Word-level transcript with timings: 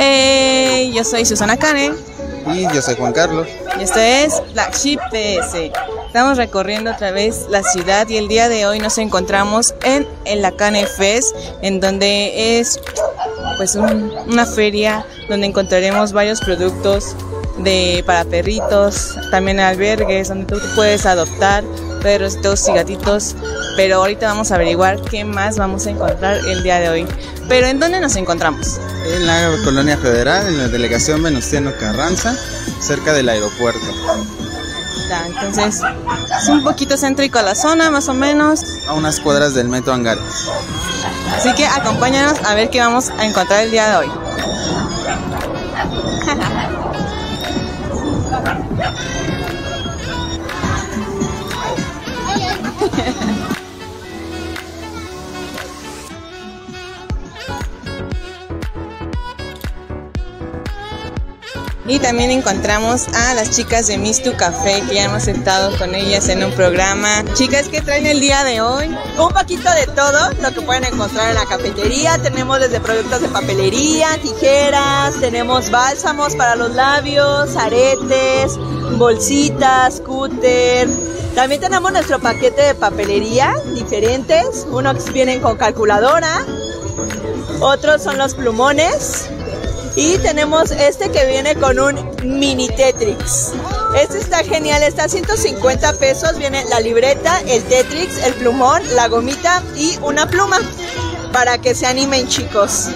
Hey, 0.00 0.92
yo 0.94 1.02
soy 1.02 1.24
Susana 1.24 1.56
Cane. 1.56 1.90
Y 2.54 2.72
yo 2.72 2.80
soy 2.80 2.94
Juan 2.94 3.12
Carlos. 3.12 3.48
Y 3.80 3.82
esto 3.82 3.98
es 3.98 4.40
Black 4.52 4.72
Sheep 4.72 5.00
PS. 5.10 5.72
Estamos 6.06 6.36
recorriendo 6.36 6.92
otra 6.92 7.10
vez 7.10 7.46
la 7.50 7.64
ciudad 7.64 8.08
y 8.08 8.16
el 8.16 8.28
día 8.28 8.48
de 8.48 8.64
hoy 8.64 8.78
nos 8.78 8.96
encontramos 8.98 9.74
en 9.82 10.06
el 10.24 10.46
Cane 10.54 10.86
Fest, 10.86 11.34
en 11.62 11.80
donde 11.80 12.60
es 12.60 12.80
pues 13.56 13.74
una 13.74 14.46
feria 14.46 15.04
donde 15.28 15.48
encontraremos 15.48 16.12
varios 16.12 16.40
productos 16.42 17.16
de 17.58 18.04
para 18.06 18.24
perritos, 18.24 19.16
también 19.32 19.58
albergues 19.58 20.28
donde 20.28 20.46
tú 20.46 20.60
puedes 20.76 21.06
adoptar 21.06 21.64
perros 21.98 22.38
y 22.68 22.72
gatitos. 22.72 23.34
Pero 23.76 23.96
ahorita 23.96 24.26
vamos 24.26 24.50
a 24.50 24.56
averiguar 24.56 25.00
qué 25.02 25.24
más 25.24 25.56
vamos 25.56 25.86
a 25.86 25.90
encontrar 25.90 26.36
el 26.36 26.62
día 26.62 26.80
de 26.80 26.88
hoy. 26.88 27.06
Pero 27.48 27.66
¿en 27.66 27.80
dónde 27.80 28.00
nos 28.00 28.16
encontramos? 28.16 28.78
En 29.06 29.26
la 29.26 29.50
Colonia 29.64 29.96
Federal, 29.96 30.46
en 30.46 30.58
la 30.58 30.68
delegación 30.68 31.22
Venustiano 31.22 31.72
Carranza, 31.78 32.36
cerca 32.80 33.12
del 33.12 33.28
aeropuerto. 33.28 33.80
Ya, 35.08 35.26
entonces 35.26 35.80
es 36.42 36.48
un 36.48 36.62
poquito 36.62 36.96
céntrico 36.98 37.38
a 37.38 37.42
la 37.42 37.54
zona, 37.54 37.90
más 37.90 38.08
o 38.08 38.14
menos. 38.14 38.62
A 38.86 38.92
unas 38.92 39.20
cuadras 39.20 39.54
del 39.54 39.68
metro 39.68 39.94
Angares. 39.94 40.22
Así 41.34 41.52
que 41.54 41.66
acompáñanos 41.66 42.38
a 42.44 42.54
ver 42.54 42.68
qué 42.68 42.80
vamos 42.80 43.10
a 43.10 43.26
encontrar 43.26 43.64
el 43.64 43.70
día 43.70 43.88
de 43.88 43.96
hoy. 43.96 44.10
Y 61.88 62.00
también 62.00 62.30
encontramos 62.30 63.08
a 63.14 63.32
las 63.32 63.50
chicas 63.56 63.86
de 63.86 63.96
Mistu 63.96 64.36
Café, 64.36 64.82
que 64.86 64.96
ya 64.96 65.04
hemos 65.04 65.26
estado 65.26 65.76
con 65.78 65.94
ellas 65.94 66.28
en 66.28 66.44
un 66.44 66.52
programa. 66.52 67.24
Chicas, 67.32 67.70
¿qué 67.70 67.80
traen 67.80 68.04
el 68.04 68.20
día 68.20 68.44
de 68.44 68.60
hoy? 68.60 68.88
Un 69.18 69.32
poquito 69.32 69.70
de 69.72 69.86
todo 69.94 70.32
lo 70.42 70.52
que 70.52 70.60
pueden 70.60 70.84
encontrar 70.84 71.30
en 71.30 71.36
la 71.36 71.46
cafetería. 71.46 72.18
Tenemos 72.18 72.60
desde 72.60 72.78
productos 72.80 73.22
de 73.22 73.28
papelería, 73.28 74.18
tijeras, 74.20 75.18
tenemos 75.18 75.70
bálsamos 75.70 76.36
para 76.36 76.56
los 76.56 76.74
labios, 76.74 77.56
aretes, 77.56 78.58
bolsitas, 78.98 80.02
cúter. 80.02 80.90
También 81.34 81.62
tenemos 81.62 81.90
nuestro 81.90 82.18
paquete 82.18 82.64
de 82.64 82.74
papelería 82.74 83.54
diferentes. 83.74 84.66
Unos 84.70 85.10
vienen 85.14 85.40
con 85.40 85.56
calculadora, 85.56 86.44
otros 87.60 88.02
son 88.02 88.18
los 88.18 88.34
plumones 88.34 89.30
y 89.96 90.18
tenemos 90.18 90.70
este 90.70 91.10
que 91.10 91.26
viene 91.26 91.54
con 91.54 91.78
un 91.78 92.16
mini 92.22 92.68
Tetrix. 92.68 93.52
Este 93.96 94.18
está 94.18 94.44
genial, 94.44 94.82
está 94.82 95.04
a 95.04 95.08
150 95.08 95.92
pesos. 95.94 96.38
Viene 96.38 96.64
la 96.66 96.80
libreta, 96.80 97.40
el 97.46 97.62
Tetrix, 97.64 98.18
el 98.24 98.34
plumón, 98.34 98.82
la 98.94 99.08
gomita 99.08 99.62
y 99.76 99.98
una 100.02 100.28
pluma 100.28 100.58
para 101.32 101.58
que 101.58 101.74
se 101.74 101.86
animen 101.86 102.28
chicos. 102.28 102.88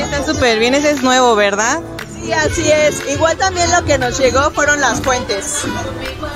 Está 0.00 0.24
súper 0.24 0.58
bien, 0.58 0.74
ese 0.74 0.90
es 0.90 1.02
nuevo, 1.02 1.34
¿verdad? 1.34 1.80
Sí, 2.22 2.32
así 2.32 2.70
es. 2.70 3.02
Igual 3.08 3.36
también 3.36 3.70
lo 3.70 3.84
que 3.84 3.98
nos 3.98 4.18
llegó 4.18 4.50
fueron 4.50 4.80
las 4.80 5.00
fuentes. 5.00 5.62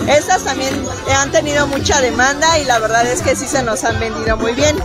Estas 0.06 0.44
también 0.44 0.72
han 1.16 1.30
tenido 1.30 1.66
mucha 1.66 2.00
demanda 2.00 2.58
y 2.58 2.64
la 2.64 2.78
verdad 2.78 3.06
es 3.06 3.22
que 3.22 3.34
sí 3.36 3.46
se 3.46 3.62
nos 3.62 3.84
han 3.84 3.98
vendido 3.98 4.36
muy 4.36 4.52
bien. 4.52 4.76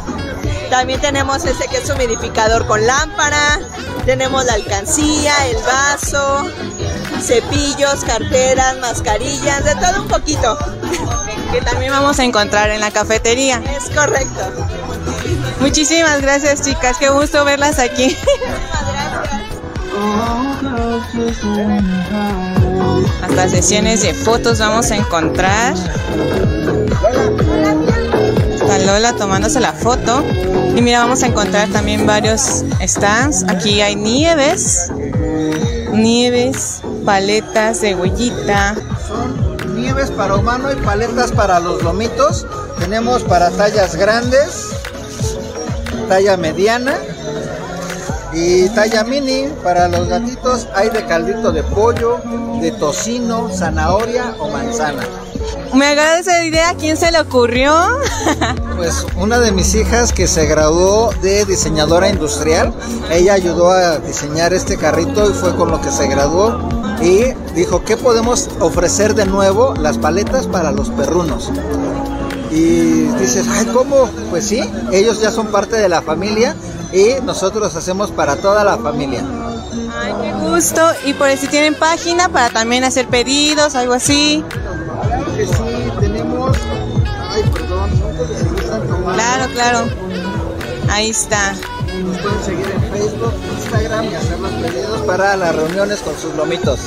También 0.70 1.00
tenemos 1.02 1.46
este 1.46 1.68
que 1.68 1.78
es 1.78 1.90
humidificador 1.90 2.66
con 2.68 2.86
lámpara, 2.86 3.60
tenemos 4.06 4.46
la 4.46 4.54
alcancía, 4.54 5.34
el 5.48 5.58
vaso, 5.58 6.52
cepillos, 7.22 8.04
carteras, 8.06 8.78
mascarillas, 8.80 9.64
de 9.64 9.76
todo 9.76 10.02
un 10.02 10.08
poquito. 10.08 10.58
Que 11.52 11.62
también 11.62 11.92
vamos 11.92 12.20
a 12.20 12.24
encontrar 12.24 12.70
en 12.70 12.82
la 12.82 12.92
cafetería. 12.92 13.62
Es 13.78 13.90
correcto. 13.96 14.52
Muchísimas 15.60 16.22
gracias 16.22 16.64
chicas, 16.64 16.98
qué 16.98 17.10
gusto 17.10 17.46
verlas 17.46 17.80
aquí. 17.80 18.16
Hasta 23.22 23.50
sesiones 23.50 24.02
de 24.02 24.14
fotos 24.14 24.60
vamos 24.60 24.92
a 24.92 24.96
encontrar. 24.96 25.74
Lola 28.86 29.14
tomándose 29.14 29.60
la 29.60 29.74
foto. 29.74 30.24
Y 30.76 30.82
mira, 30.82 31.00
vamos 31.00 31.24
a 31.24 31.28
encontrar 31.28 31.70
también 31.70 32.06
varios 32.06 32.64
stands. 32.82 33.44
Aquí 33.48 33.82
hay 33.82 33.96
nieves, 33.96 34.92
nieves, 35.92 36.82
paletas 37.04 37.82
de 37.82 37.96
huellita. 37.96 38.76
Son 39.08 39.76
nieves 39.76 40.12
para 40.12 40.36
humano 40.36 40.72
y 40.72 40.76
paletas 40.76 41.32
para 41.32 41.60
los 41.60 41.82
lomitos. 41.82 42.46
Tenemos 42.80 43.24
para 43.24 43.50
tallas 43.50 43.96
grandes, 43.96 44.68
talla 46.08 46.38
mediana 46.38 46.96
y 48.34 48.70
talla 48.70 49.04
mini. 49.04 49.48
Para 49.64 49.88
los 49.88 50.08
gatitos 50.08 50.68
hay 50.76 50.90
de 50.90 51.06
caldito 51.06 51.52
de 51.52 51.64
pollo, 51.64 52.22
de 52.62 52.72
tocino, 52.72 53.50
zanahoria 53.50 54.36
o 54.40 54.50
manzana. 54.50 55.04
Me 55.76 55.88
agrada 55.88 56.20
esa 56.20 56.44
idea, 56.46 56.74
¿quién 56.80 56.96
se 56.96 57.12
le 57.12 57.20
ocurrió? 57.20 57.74
Pues 58.76 59.06
una 59.16 59.40
de 59.40 59.54
mis 59.54 59.74
hijas 59.74 60.12
que 60.12 60.28
se 60.28 60.48
graduó 60.48 61.10
de 61.22 61.46
diseñadora 61.46 62.10
industrial, 62.10 62.74
ella 63.10 63.34
ayudó 63.34 63.72
a 63.72 64.00
diseñar 64.00 64.54
este 64.54 64.76
carrito 64.76 65.30
y 65.30 65.34
fue 65.34 65.56
con 65.56 65.72
lo 65.72 65.80
que 65.80 65.92
se 65.92 66.08
graduó 66.08 66.60
y 67.02 67.34
dijo, 67.56 67.86
¿qué 67.86 67.96
podemos 67.96 68.50
ofrecer 68.60 69.16
de 69.16 69.26
nuevo? 69.26 69.74
Las 69.80 69.98
paletas 69.98 70.48
para 70.48 70.74
los 70.74 70.90
perrunos. 70.90 71.52
Y 72.52 73.04
dices, 73.18 73.48
ay, 73.50 73.66
¿cómo? 73.68 74.10
Pues 74.30 74.46
sí, 74.46 74.62
ellos 74.92 75.22
ya 75.22 75.32
son 75.32 75.48
parte 75.48 75.78
de 75.78 75.88
la 75.88 76.02
familia 76.02 76.54
y 76.92 77.22
nosotros 77.24 77.74
hacemos 77.76 78.12
para 78.12 78.36
toda 78.36 78.66
la 78.66 78.78
familia. 78.78 79.24
Ay, 79.98 80.14
qué 80.22 80.34
gusto. 80.34 80.82
Y 81.06 81.14
por 81.14 81.30
si 81.38 81.48
tienen 81.48 81.76
página 81.76 82.28
para 82.28 82.50
también 82.50 82.84
hacer 82.84 83.08
pedidos, 83.08 83.76
algo 83.76 83.94
así. 83.94 84.44
Claro 85.36 85.38
que 85.38 85.48
sí, 85.48 85.92
tenemos. 86.00 86.58
Ay, 87.30 87.44
perdón, 87.52 87.90
Claro, 89.14 89.54
claro. 89.54 89.86
Ahí 90.90 91.10
está. 91.10 91.54
Nos 92.04 92.18
pueden 92.20 92.44
seguir 92.44 92.66
en 92.74 92.92
Facebook, 92.92 93.34
Instagram 93.58 94.06
y 94.06 94.16
hacer 94.16 94.40
los 94.40 94.52
pedidos 94.52 95.02
para 95.02 95.36
las 95.36 95.56
reuniones 95.56 96.00
con 96.00 96.18
sus 96.18 96.34
lomitos. 96.36 96.80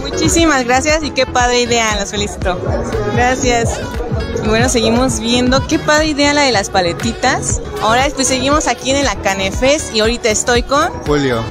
Muchísimas 0.00 0.64
gracias 0.64 1.02
y 1.02 1.10
qué 1.10 1.26
padre 1.26 1.62
idea, 1.62 1.96
los 1.98 2.10
felicito. 2.10 2.58
Gracias. 3.14 3.80
Y 4.44 4.48
bueno, 4.48 4.68
seguimos 4.68 5.18
viendo 5.20 5.66
qué 5.66 5.78
padre 5.78 6.06
idea 6.08 6.32
la 6.32 6.42
de 6.42 6.52
las 6.52 6.70
paletitas. 6.70 7.60
Ahora 7.82 8.06
pues 8.14 8.28
seguimos 8.28 8.68
aquí 8.68 8.90
en 8.90 9.04
la 9.04 9.16
Canefes 9.16 9.90
y 9.92 10.00
ahorita 10.00 10.30
estoy 10.30 10.62
con 10.62 10.88
Julio. 11.06 11.42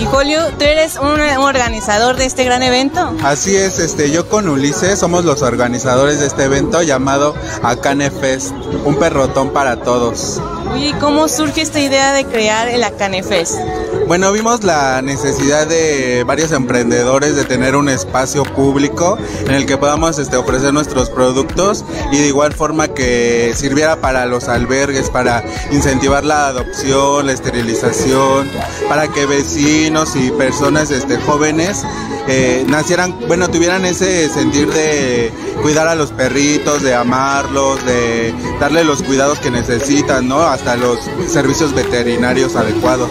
Y 0.00 0.04
Julio, 0.04 0.40
tú 0.58 0.64
eres 0.64 0.96
un, 0.96 1.20
organizador 1.20 2.16
de 2.16 2.26
este 2.26 2.44
gran 2.44 2.62
evento. 2.62 3.14
Así 3.22 3.56
es, 3.56 3.78
este, 3.78 4.10
yo 4.10 4.28
con 4.28 4.48
Ulises 4.48 4.98
somos 4.98 5.24
los 5.24 5.42
organizadores 5.42 6.20
de 6.20 6.26
este 6.26 6.44
evento 6.44 6.82
llamado 6.82 7.34
Acane 7.62 8.10
Fest, 8.10 8.52
un 8.84 8.96
perrotón 8.98 9.50
para 9.50 9.76
todos. 9.76 10.40
Oye, 10.72 10.94
¿cómo 11.00 11.28
surge 11.28 11.62
esta 11.62 11.80
idea 11.80 12.12
de 12.12 12.24
crear 12.24 12.68
el 12.68 12.84
Acane 12.84 13.22
Fest? 13.22 13.58
Bueno, 14.06 14.30
vimos 14.30 14.62
la 14.62 15.02
necesidad 15.02 15.66
de 15.66 16.22
varios 16.24 16.52
emprendedores 16.52 17.34
de 17.34 17.44
tener 17.44 17.74
un 17.74 17.88
espacio 17.88 18.44
público 18.44 19.18
en 19.40 19.52
el 19.52 19.66
que 19.66 19.76
podamos 19.76 20.20
este, 20.20 20.36
ofrecer 20.36 20.72
nuestros 20.72 21.10
productos 21.10 21.84
y 22.12 22.18
de 22.18 22.28
igual 22.28 22.52
forma 22.52 22.86
que 22.86 23.52
sirviera 23.56 23.96
para 23.96 24.24
los 24.26 24.48
albergues, 24.48 25.10
para 25.10 25.42
incentivar 25.72 26.24
la 26.24 26.46
adopción, 26.46 27.26
la 27.26 27.32
esterilización, 27.32 28.48
para 28.88 29.08
que 29.08 29.26
vecinos 29.26 30.14
y 30.14 30.30
personas 30.30 30.92
este, 30.92 31.16
jóvenes 31.16 31.82
eh, 32.28 32.64
nacieran, 32.68 33.12
bueno, 33.26 33.48
tuvieran 33.48 33.84
ese 33.84 34.28
sentir 34.28 34.70
de 34.72 35.32
cuidar 35.62 35.88
a 35.88 35.96
los 35.96 36.12
perritos, 36.12 36.82
de 36.82 36.94
amarlos, 36.94 37.84
de 37.84 38.32
darle 38.60 38.84
los 38.84 39.02
cuidados 39.02 39.40
que 39.40 39.50
necesitan, 39.50 40.28
¿no? 40.28 40.42
Hasta 40.42 40.76
los 40.76 41.00
servicios 41.26 41.74
veterinarios 41.74 42.54
adecuados. 42.54 43.10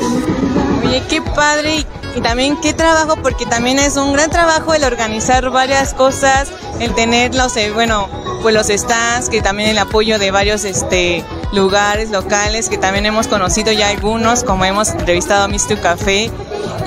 Oye, 0.86 1.04
qué 1.10 1.22
padre 1.22 1.86
y, 2.16 2.22
también 2.22 2.58
qué 2.62 2.74
trabajo, 2.74 3.18
porque 3.22 3.46
también 3.46 3.78
es 3.80 3.98
un 3.98 4.14
gran 4.14 4.30
trabajo 4.30 4.74
el 4.74 4.84
organizar 4.84 5.50
varias 5.50 5.94
cosas, 5.94 6.50
el 6.80 6.94
tener 6.96 7.36
los, 7.36 7.58
eh, 7.58 7.72
bueno, 7.72 8.08
pues 8.42 8.54
los 8.54 8.68
stands, 8.68 9.30
que 9.30 9.42
también 9.42 9.70
el 9.70 9.78
apoyo 9.78 10.18
de 10.18 10.32
varios 10.32 10.64
este, 10.64 11.26
lugares 11.52 12.12
locales, 12.12 12.70
que 12.70 12.78
también 12.78 13.06
hemos 13.06 13.28
conocido 13.28 13.72
ya 13.74 13.90
algunos, 13.90 14.44
como 14.44 14.64
hemos 14.64 14.90
entrevistado 14.90 15.44
a 15.44 15.48
Mr. 15.48 15.82
Café. 15.82 16.32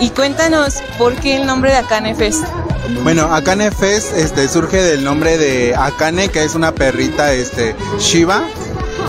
Y 0.00 0.10
cuéntanos, 0.10 0.76
¿por 0.96 1.14
qué 1.16 1.36
el 1.36 1.46
nombre 1.46 1.72
de 1.72 1.76
Akane 1.76 2.14
Fest? 2.14 2.44
Bueno, 3.02 3.34
Akane 3.34 3.70
Fest 3.70 4.16
este, 4.16 4.48
surge 4.48 4.80
del 4.82 5.04
nombre 5.04 5.36
de 5.36 5.74
Akane, 5.76 6.28
que 6.28 6.44
es 6.44 6.54
una 6.54 6.72
perrita 6.72 7.34
este, 7.34 7.74
Shiva 7.98 8.44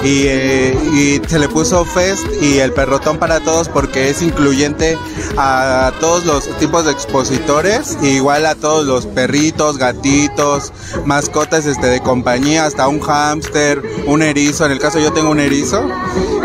y, 0.04 0.24
eh, 0.28 0.78
y 0.94 1.30
se 1.30 1.40
le 1.40 1.48
puso 1.48 1.86
Fest 1.86 2.26
y 2.42 2.60
el 2.60 2.72
perrotón 2.74 3.18
para 3.18 3.40
todos 3.40 3.70
porque 3.70 4.10
es 4.10 4.22
incluyente 4.22 4.98
a 5.38 5.92
todos 6.00 6.26
los 6.26 6.46
tipos 6.58 6.86
de 6.86 6.92
expositores, 6.92 7.98
igual 8.02 8.46
a 8.46 8.56
todos 8.56 8.86
los 8.86 9.06
perritos, 9.06 9.78
gatitos, 9.78 10.72
mascotas 11.06 11.66
este, 11.66 11.88
de 11.88 12.02
compañía, 12.02 12.66
hasta 12.66 12.88
un 12.88 13.00
hámster, 13.00 13.82
un 14.06 14.22
erizo, 14.22 14.66
en 14.66 14.72
el 14.72 14.80
caso 14.80 15.00
yo 15.00 15.12
tengo 15.14 15.30
un 15.30 15.40
erizo, 15.40 15.88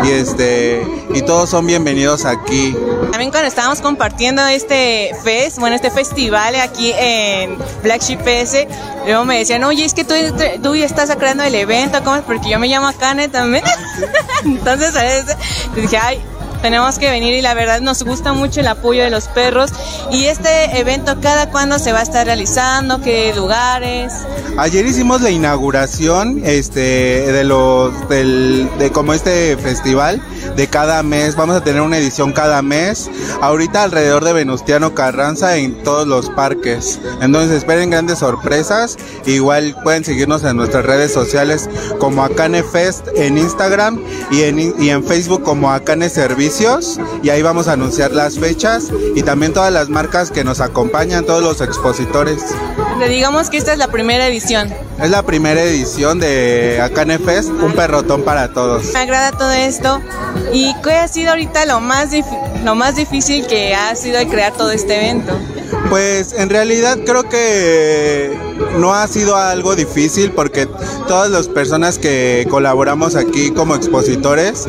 y 0.03 0.11
este 0.11 0.85
y 1.13 1.21
todos 1.21 1.49
son 1.49 1.65
bienvenidos 1.65 2.25
aquí. 2.25 2.75
También 3.15 3.31
cuando 3.31 3.47
estábamos 3.47 3.79
compartiendo 3.79 4.45
este 4.45 5.15
fest, 5.23 5.57
bueno, 5.59 5.77
este 5.77 5.89
festival 5.89 6.53
aquí 6.55 6.91
en 6.97 7.57
Black 7.81 8.01
Sheep 8.01 8.19
PS, 8.19 8.67
luego 9.05 9.23
me 9.23 9.37
decían, 9.37 9.63
oye, 9.63 9.85
es 9.85 9.93
que 9.93 10.03
tú, 10.03 10.13
tú 10.61 10.73
estás 10.73 11.15
creando 11.15 11.45
el 11.45 11.55
evento, 11.55 12.03
¿cómo 12.03 12.17
es? 12.17 12.23
Porque 12.23 12.49
yo 12.49 12.59
me 12.59 12.67
llamo 12.67 12.87
Akane 12.87 13.29
también. 13.29 13.63
Entonces, 14.43 14.93
dije, 15.77 15.97
ay, 15.97 16.21
tenemos 16.65 16.97
que 16.97 17.11
venir 17.11 17.35
y 17.35 17.43
la 17.43 17.53
verdad 17.53 17.79
nos 17.79 18.01
gusta 18.01 18.33
mucho 18.33 18.59
el 18.59 18.67
apoyo 18.67 19.03
de 19.03 19.11
los 19.11 19.27
perros. 19.27 19.69
Y 20.11 20.25
este 20.25 20.79
evento, 20.79 21.21
¿cada 21.21 21.51
cuándo 21.51 21.77
se 21.77 21.91
va 21.91 21.99
a 21.99 22.01
estar 22.01 22.25
realizando? 22.25 23.01
¿Qué 23.01 23.33
lugares? 23.35 24.11
Ayer 24.57 24.83
hicimos 24.83 25.21
la 25.21 25.29
inauguración 25.29 26.41
este, 26.43 26.79
de 27.31 27.43
los, 27.43 28.09
del, 28.09 28.67
de 28.79 28.91
como 28.91 29.13
este 29.13 29.57
festival 29.57 30.19
de 30.55 30.67
cada 30.67 31.03
mes. 31.03 31.35
Vamos 31.35 31.55
a 31.55 31.63
tener 31.63 31.83
una 31.83 31.99
edición 31.99 32.33
cada 32.33 32.63
mes. 32.63 33.11
Ahorita 33.41 33.83
alrededor 33.83 34.23
de 34.23 34.33
Venustiano 34.33 34.95
Carranza 34.95 35.57
en 35.57 35.83
todos 35.83 36.07
los 36.07 36.31
parques. 36.31 36.99
Entonces 37.21 37.57
esperen 37.57 37.91
grandes 37.91 38.19
sorpresas. 38.19 38.97
Igual 39.27 39.75
pueden 39.83 40.03
seguirnos 40.03 40.43
en 40.43 40.57
nuestras 40.57 40.83
redes 40.83 41.13
sociales 41.13 41.69
como 41.99 42.23
Acane 42.23 42.63
Fest 42.63 43.07
en 43.15 43.37
Instagram 43.37 44.01
y 44.31 44.43
en, 44.43 44.73
y 44.81 44.89
en 44.89 45.03
Facebook 45.03 45.43
como 45.43 45.71
Acane 45.71 46.09
Y 47.21 47.29
ahí 47.29 47.41
vamos 47.41 47.67
a 47.67 47.73
anunciar 47.73 48.11
las 48.11 48.39
fechas 48.39 48.85
y 49.13 49.23
también 49.23 49.51
todas 49.51 49.73
las 49.73 49.89
marcas 49.89 50.31
que 50.31 50.45
nos 50.45 50.61
acompañan, 50.61 51.25
todos 51.25 51.43
los 51.43 51.59
expositores. 51.59 52.41
Le 52.97 53.09
digamos 53.09 53.49
que 53.49 53.57
esta 53.57 53.73
es 53.73 53.77
la 53.77 53.89
primera 53.89 54.25
edición. 54.27 54.73
Es 55.01 55.09
la 55.09 55.23
primera 55.23 55.61
edición 55.61 56.19
de 56.19 56.79
Acane 56.81 57.19
Fest, 57.19 57.49
un 57.49 57.73
perrotón 57.73 58.23
para 58.23 58.53
todos. 58.53 58.85
Me 58.93 58.99
agrada 58.99 59.31
todo 59.33 59.51
esto. 59.51 60.01
¿Y 60.53 60.73
qué 60.81 60.93
ha 60.93 61.09
sido 61.09 61.31
ahorita 61.31 61.65
lo 61.65 61.81
más, 61.81 62.11
lo 62.63 62.75
más 62.75 62.95
difícil 62.95 63.45
que 63.47 63.75
ha 63.75 63.93
sido 63.95 64.25
crear 64.29 64.53
todo 64.53 64.71
este 64.71 64.95
evento? 64.95 65.33
Pues 65.89 66.33
en 66.33 66.49
realidad 66.49 66.97
creo 67.05 67.29
que 67.29 68.37
no 68.79 68.93
ha 68.93 69.07
sido 69.07 69.35
algo 69.35 69.75
difícil 69.75 70.31
porque 70.31 70.67
todas 71.07 71.29
las 71.29 71.47
personas 71.47 71.99
que 71.99 72.47
colaboramos 72.49 73.15
aquí 73.15 73.51
como 73.51 73.75
expositores, 73.75 74.67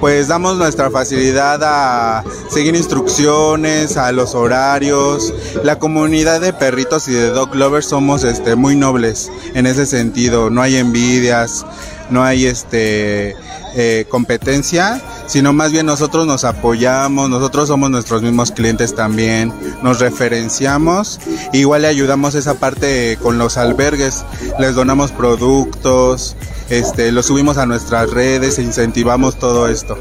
pues 0.00 0.28
damos 0.28 0.56
nuestra 0.58 0.90
facilidad 0.90 1.60
a 1.62 2.24
seguir 2.50 2.74
instrucciones, 2.74 3.96
a 3.96 4.12
los 4.12 4.34
horarios. 4.34 5.32
La 5.64 5.78
comunidad 5.78 6.40
de 6.40 6.52
perritos 6.52 7.08
y 7.08 7.12
de 7.12 7.30
dog 7.30 7.54
lovers 7.54 7.86
somos 7.86 8.24
este 8.24 8.54
muy 8.54 8.76
nobles 8.76 9.30
en 9.54 9.66
ese 9.66 9.86
sentido, 9.86 10.50
no 10.50 10.62
hay 10.62 10.76
envidias, 10.76 11.64
no 12.10 12.24
hay 12.24 12.46
este 12.46 13.36
eh, 13.74 14.06
competencia, 14.08 15.00
sino 15.26 15.52
más 15.52 15.72
bien 15.72 15.86
nosotros 15.86 16.26
nos 16.26 16.44
apoyamos, 16.44 17.28
nosotros 17.28 17.68
somos 17.68 17.90
nuestros 17.90 18.22
mismos 18.22 18.50
clientes 18.50 18.94
también, 18.94 19.52
nos 19.82 20.00
referenciamos, 20.00 21.20
igual 21.52 21.82
le 21.82 21.88
ayudamos 21.88 22.34
esa 22.34 22.54
parte 22.54 23.18
con 23.22 23.38
los 23.38 23.56
albergues, 23.56 24.24
les 24.58 24.74
donamos 24.74 25.12
productos, 25.12 26.36
este, 26.70 27.12
lo 27.12 27.22
subimos 27.22 27.58
a 27.58 27.66
nuestras 27.66 28.10
redes 28.10 28.58
e 28.58 28.62
incentivamos 28.62 29.38
todo 29.38 29.68
esto. 29.68 29.96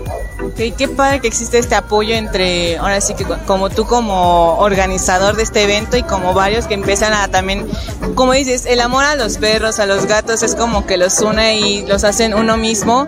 Qué 0.56 0.88
padre 0.88 1.20
que 1.20 1.28
existe 1.28 1.58
este 1.58 1.76
apoyo 1.76 2.14
entre, 2.14 2.78
ahora 2.78 3.02
sí 3.02 3.14
que 3.16 3.26
como 3.46 3.70
tú 3.70 3.86
como 3.86 4.58
organizador 4.58 5.36
de 5.36 5.44
este 5.44 5.64
evento 5.64 5.98
y 5.98 6.04
como 6.04 6.34
varios 6.34 6.66
que 6.68 6.74
empiezan 6.74 7.14
a 7.14 7.28
también, 7.28 7.68
como 8.16 8.34
dices, 8.34 8.66
el 8.66 8.80
amor 8.82 9.04
a 9.04 9.16
los 9.16 9.38
perros, 9.38 9.80
a 9.80 9.86
los 9.86 10.06
gatos 10.06 10.44
es 10.44 10.56
como 10.56 10.86
que 10.86 10.98
los 10.98 11.20
une 11.22 11.60
y 11.60 11.86
los 11.86 12.04
hacen 12.04 12.34
uno 12.34 12.58
mismo 12.58 13.08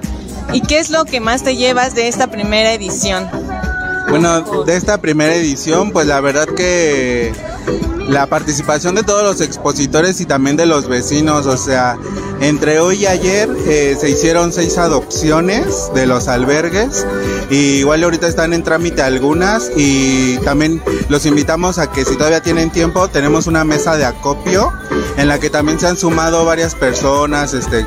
¿Y 0.52 0.62
qué 0.62 0.80
es 0.80 0.90
lo 0.90 1.06
que 1.06 1.20
más 1.20 1.44
te 1.44 1.56
llevas 1.56 1.94
de 1.94 2.08
esta 2.08 2.28
primera 2.28 2.74
edición? 2.74 3.30
Bueno, 4.10 4.64
de 4.64 4.76
esta 4.76 4.98
primera 4.98 5.36
edición, 5.36 5.92
pues 5.92 6.08
la 6.08 6.20
verdad 6.22 6.48
que 6.48 7.32
la 8.10 8.25
participación 8.28 8.96
de 8.96 9.04
todos 9.04 9.24
los 9.24 9.39
expositores 9.42 10.20
y 10.20 10.25
también 10.25 10.58
de 10.58 10.66
los 10.66 10.88
vecinos, 10.88 11.46
o 11.46 11.58
sea, 11.58 11.98
entre 12.42 12.80
hoy 12.80 13.04
y 13.04 13.06
ayer 13.06 13.50
eh, 13.68 13.96
se 14.00 14.10
hicieron 14.10 14.51
seis 14.51 14.78
adopciones 14.78 15.92
de 15.94 16.08
los 16.08 16.28
albergues 16.28 17.06
y 17.50 17.80
igual 17.80 18.04
ahorita 18.04 18.28
están 18.28 18.54
en 18.54 18.63
trámite 18.63 19.01
algunas 19.01 19.72
y 19.75 20.38
también 20.39 20.82
los 21.10 21.25
invitamos 21.25 21.78
a 21.78 21.92
que 21.92 22.06
si 22.06 22.16
todavía 22.16 22.42
tienen 22.42 22.72
tiempo 22.72 23.08
tenemos 23.10 23.48
una 23.48 23.63
mesa 23.63 23.98
de 23.98 24.06
acopio 24.06 24.72
en 25.18 25.28
la 25.28 25.39
que 25.39 25.50
también 25.50 25.80
se 25.80 25.88
han 25.88 25.98
sumado 25.98 26.46
varias 26.46 26.75
personas, 26.75 27.54
este, 27.54 27.86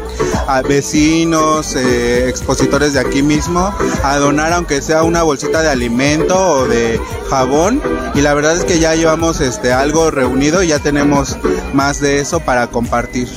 vecinos, 0.69 1.75
eh, 1.77 2.29
expositores 2.29 2.93
de 2.93 3.01
aquí 3.01 3.23
mismo 3.23 3.75
a 4.03 4.19
donar 4.19 4.53
aunque 4.53 4.83
sea 4.83 5.03
una 5.03 5.23
bolsita 5.23 5.63
de 5.63 5.71
alimento 5.71 6.37
o 6.37 6.67
de 6.67 7.01
jabón 7.31 7.81
y 8.15 8.21
la 8.21 8.35
verdad 8.35 8.57
es 8.57 8.65
que 8.65 8.79
ya 8.79 8.95
llevamos 8.95 9.41
este 9.41 9.62
algo 9.71 10.11
reunido 10.11 10.63
y 10.63 10.69
ya 10.69 10.79
tenemos 10.79 11.37
más 11.75 12.01
de 12.01 12.21
eso 12.21 12.41
para 12.41 12.69
compartir. 12.69 13.29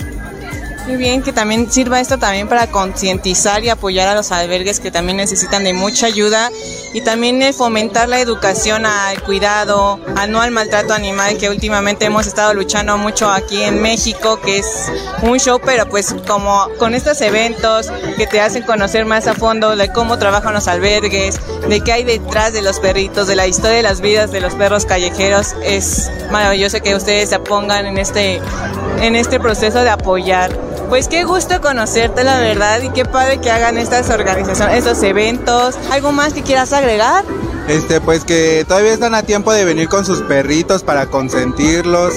Muy 0.87 0.97
bien, 0.97 1.23
que 1.23 1.33
también 1.33 1.71
sirva 1.71 1.99
esto 1.99 2.19
también 2.19 2.47
para 2.47 2.67
concientizar 2.67 3.63
y 3.63 3.69
apoyar 3.69 4.07
a 4.07 4.13
los 4.13 4.31
albergues 4.31 4.79
que 4.79 4.91
también 4.91 5.17
necesitan 5.17 5.63
de 5.63 5.73
mucha 5.73 6.05
ayuda 6.05 6.51
y 6.95 7.01
también 7.01 7.53
fomentar 7.53 8.07
la 8.07 8.21
educación 8.21 8.85
al 8.85 9.21
cuidado, 9.21 9.99
al 10.15 10.31
no 10.31 10.39
al 10.39 10.51
maltrato 10.51 10.93
animal 10.93 11.37
que 11.37 11.49
últimamente 11.49 12.05
hemos 12.05 12.25
estado 12.25 12.53
luchando 12.53 12.97
mucho 12.97 13.29
aquí 13.29 13.61
en 13.63 13.81
México, 13.81 14.39
que 14.39 14.59
es 14.59 14.89
un 15.21 15.37
show, 15.37 15.59
pero 15.59 15.89
pues 15.89 16.15
como 16.25 16.69
con 16.79 16.95
estos 16.95 17.19
eventos 17.19 17.91
que 18.15 18.27
te 18.27 18.39
hacen 18.39 18.63
conocer 18.63 19.03
más 19.03 19.27
a 19.27 19.33
fondo 19.33 19.75
de 19.75 19.91
cómo 19.91 20.17
trabajan 20.17 20.53
los 20.53 20.69
albergues, 20.69 21.37
de 21.67 21.81
qué 21.81 21.91
hay 21.91 22.05
detrás 22.05 22.53
de 22.53 22.61
los 22.61 22.79
perritos, 22.79 23.27
de 23.27 23.35
la 23.35 23.45
historia 23.45 23.75
de 23.75 23.83
las 23.83 23.99
vidas 23.99 24.31
de 24.31 24.39
los 24.39 24.55
perros 24.55 24.85
callejeros, 24.85 25.53
es 25.63 26.09
maravilloso 26.31 26.79
que 26.79 26.95
ustedes 26.95 27.27
se 27.27 27.39
pongan 27.39 27.87
en 27.87 27.97
este, 27.97 28.39
en 29.01 29.17
este 29.17 29.41
proceso 29.41 29.83
de 29.83 29.89
apoyar. 29.89 30.74
Pues 30.89 31.07
qué 31.07 31.23
gusto 31.23 31.61
conocerte, 31.61 32.23
la 32.23 32.39
verdad, 32.39 32.81
y 32.81 32.89
qué 32.89 33.05
padre 33.05 33.39
que 33.39 33.49
hagan 33.49 33.77
estas 33.77 34.09
organizaciones, 34.09 34.77
estos 34.77 35.01
eventos. 35.03 35.75
¿Algo 35.91 36.11
más 36.11 36.33
que 36.33 36.43
quieras 36.43 36.73
agregar? 36.73 37.25
Este, 37.67 37.99
pues 37.99 38.23
que 38.23 38.63
todavía 38.67 38.93
están 38.93 39.15
a 39.15 39.23
tiempo 39.23 39.51
de 39.51 39.65
venir 39.65 39.89
con 39.89 40.05
sus 40.05 40.21
perritos 40.21 40.83
para 40.83 41.07
consentirlos, 41.07 42.13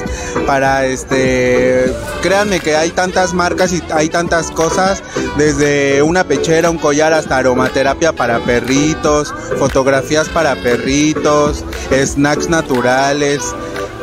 para 0.47 0.85
este, 0.85 1.91
créanme 2.21 2.61
que 2.61 2.77
hay 2.77 2.91
tantas 2.91 3.33
marcas 3.33 3.73
y 3.73 3.83
hay 3.91 4.11
tantas 4.11 4.51
cosas, 4.51 5.03
desde 5.39 6.03
una 6.03 6.25
pechera, 6.25 6.69
un 6.69 6.77
collar 6.77 7.15
hasta 7.15 7.39
aromaterapia 7.39 8.13
para 8.13 8.41
perritos, 8.41 9.33
fotografías 9.59 10.29
para 10.29 10.55
perritos, 10.57 11.65
snacks 11.91 12.51
naturales, 12.51 13.41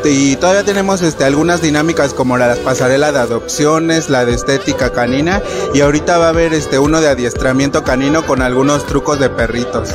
y 0.06 0.36
todavía 0.36 0.64
tenemos 0.64 1.02
este, 1.02 1.24
algunas 1.24 1.62
dinámicas 1.62 2.14
como 2.14 2.38
las 2.38 2.60
pasarelas 2.60 3.14
de 3.14 3.20
adopciones, 3.20 4.10
la 4.10 4.26
de 4.26 4.34
estética 4.34 4.92
canina 4.92 5.42
y 5.74 5.82
ahorita 5.82 6.18
va 6.18 6.28
a 6.28 6.30
haber 6.30 6.54
este, 6.54 6.80
uno 6.80 7.02
de 7.02 7.10
adiestramiento 7.10 7.84
canino 7.84 8.26
con 8.26 8.42
algunos 8.42 8.86
trucos 8.86 9.20
de 9.20 9.30
perritos. 9.30 9.90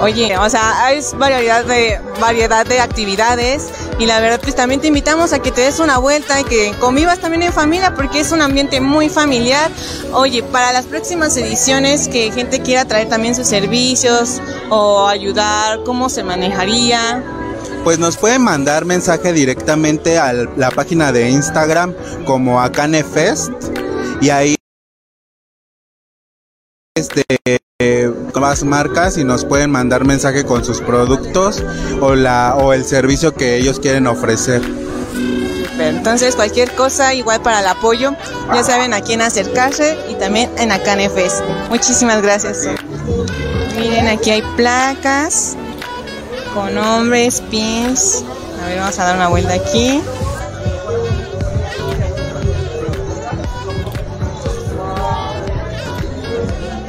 Oye, 0.00 0.36
o 0.38 0.48
sea, 0.48 0.84
hay 0.84 1.00
variedad 1.18 1.64
de, 1.64 2.00
variedad 2.18 2.64
de 2.64 2.80
actividades 2.80 3.68
y 3.98 4.06
la 4.06 4.18
verdad 4.20 4.40
pues 4.42 4.54
también 4.54 4.80
te 4.80 4.86
invitamos 4.86 5.34
a 5.34 5.40
que 5.40 5.52
te 5.52 5.60
des 5.60 5.78
una 5.78 5.98
vuelta 5.98 6.40
y 6.40 6.44
que 6.44 6.72
convivas 6.80 7.18
también 7.18 7.42
en 7.42 7.52
familia 7.52 7.94
porque 7.94 8.20
es 8.20 8.32
un 8.32 8.40
ambiente 8.40 8.80
muy 8.80 9.10
familiar. 9.10 9.70
Oye, 10.12 10.42
para 10.42 10.72
las 10.72 10.86
próximas 10.86 11.36
ediciones 11.36 12.08
que 12.08 12.32
gente 12.32 12.62
quiera 12.62 12.86
traer 12.86 13.10
también 13.10 13.34
sus 13.34 13.46
servicios 13.46 14.40
o 14.70 15.06
ayudar, 15.06 15.80
¿cómo 15.84 16.08
se 16.08 16.22
manejaría? 16.22 17.22
Pues 17.84 17.98
nos 17.98 18.16
pueden 18.16 18.42
mandar 18.42 18.84
mensaje 18.84 19.32
directamente 19.32 20.18
a 20.18 20.32
la 20.32 20.70
página 20.70 21.12
de 21.12 21.30
Instagram 21.30 21.94
como 22.24 22.60
Acanefest 22.60 23.52
y 24.20 24.30
ahí 24.30 24.56
este 26.94 27.24
más 28.38 28.64
marcas 28.64 29.16
y 29.16 29.24
nos 29.24 29.44
pueden 29.44 29.70
mandar 29.70 30.04
mensaje 30.04 30.44
con 30.44 30.64
sus 30.64 30.80
productos 30.80 31.64
o 32.00 32.14
la 32.14 32.56
o 32.56 32.72
el 32.72 32.84
servicio 32.84 33.34
que 33.34 33.56
ellos 33.56 33.80
quieren 33.80 34.06
ofrecer. 34.06 34.62
Entonces 35.78 36.36
cualquier 36.36 36.74
cosa 36.74 37.14
igual 37.14 37.40
para 37.40 37.60
el 37.60 37.66
apoyo, 37.66 38.14
ya 38.52 38.62
saben 38.62 38.92
a 38.92 39.00
quién 39.00 39.22
acercarse 39.22 39.96
y 40.10 40.14
también 40.14 40.50
en 40.58 40.72
Acanefest. 40.72 41.42
Muchísimas 41.70 42.20
gracias. 42.20 42.68
Miren, 43.76 44.08
aquí 44.08 44.30
hay 44.30 44.42
placas 44.56 45.56
con 46.54 46.76
hombres, 46.78 47.40
pins. 47.50 48.24
A 48.62 48.66
ver, 48.66 48.78
vamos 48.78 48.98
a 48.98 49.04
dar 49.04 49.16
una 49.16 49.28
vuelta 49.28 49.54
aquí. 49.54 50.00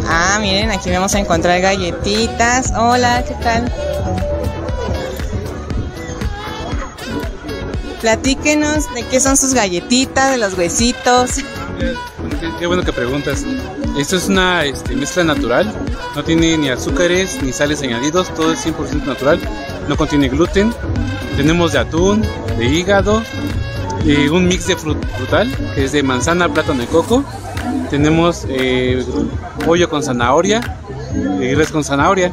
Ah, 0.07 0.37
miren, 0.41 0.71
aquí 0.71 0.89
vamos 0.91 1.15
a 1.15 1.19
encontrar 1.19 1.61
galletitas. 1.61 2.73
Hola, 2.75 3.23
¿qué 3.25 3.33
tal? 3.35 3.71
Platíquenos 8.01 8.93
de 8.93 9.03
qué 9.03 9.19
son 9.19 9.37
sus 9.37 9.53
galletitas, 9.53 10.31
de 10.31 10.37
los 10.37 10.57
huesitos. 10.57 11.35
Qué 12.59 12.65
bueno 12.67 12.83
que 12.83 12.91
preguntas. 12.91 13.45
Esto 13.97 14.15
es 14.15 14.29
una 14.29 14.63
este, 14.65 14.95
mezcla 14.95 15.23
natural. 15.23 15.71
No 16.15 16.23
tiene 16.23 16.57
ni 16.57 16.69
azúcares 16.69 17.41
ni 17.43 17.51
sales 17.51 17.81
añadidos. 17.81 18.33
Todo 18.33 18.53
es 18.53 18.65
100% 18.65 19.05
natural. 19.05 19.39
No 19.87 19.97
contiene 19.97 20.29
gluten. 20.29 20.73
Tenemos 21.35 21.73
de 21.73 21.79
atún, 21.79 22.23
de 22.57 22.65
hígado, 22.65 23.21
un 24.31 24.47
mix 24.47 24.67
de 24.67 24.75
frutal 24.75 25.49
que 25.75 25.85
es 25.85 25.91
de 25.91 26.03
manzana, 26.03 26.49
plátano 26.49 26.83
y 26.83 26.87
coco. 26.87 27.23
Tenemos 27.89 28.45
eh, 28.49 29.03
pollo 29.65 29.89
con 29.89 30.03
zanahoria 30.03 30.61
y 31.41 31.53
res 31.53 31.71
con 31.71 31.83
zanahoria. 31.83 32.31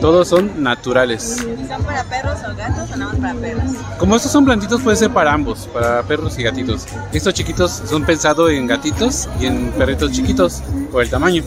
Todos 0.00 0.28
son 0.28 0.62
naturales. 0.62 1.36
¿Son 1.68 1.84
para 1.84 2.04
perros 2.04 2.38
o 2.50 2.56
gatos 2.56 2.90
o 2.90 2.96
nada 2.96 3.12
más 3.12 3.20
para 3.20 3.34
perros? 3.34 3.72
Como 3.98 4.16
estos 4.16 4.32
son 4.32 4.44
blanditos, 4.46 4.80
puede 4.80 4.96
ser 4.96 5.10
para 5.10 5.32
ambos, 5.32 5.68
para 5.72 6.02
perros 6.02 6.38
y 6.38 6.42
gatitos. 6.42 6.86
Estos 7.12 7.34
chiquitos 7.34 7.82
son 7.86 8.04
pensados 8.04 8.50
en 8.50 8.66
gatitos 8.66 9.28
y 9.38 9.46
en 9.46 9.70
perritos 9.72 10.12
chiquitos 10.12 10.62
por 10.90 11.02
el 11.02 11.10
tamaño. 11.10 11.42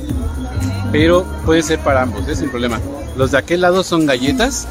Pero 0.92 1.26
puede 1.46 1.64
ser 1.64 1.80
para 1.80 2.04
ambos, 2.04 2.28
es 2.28 2.40
sin 2.40 2.50
problema. 2.50 2.80
Los 3.18 3.32
de 3.32 3.40
aquel 3.40 3.62
lado 3.62 3.84
son 3.84 4.06
galletas, 4.06 4.68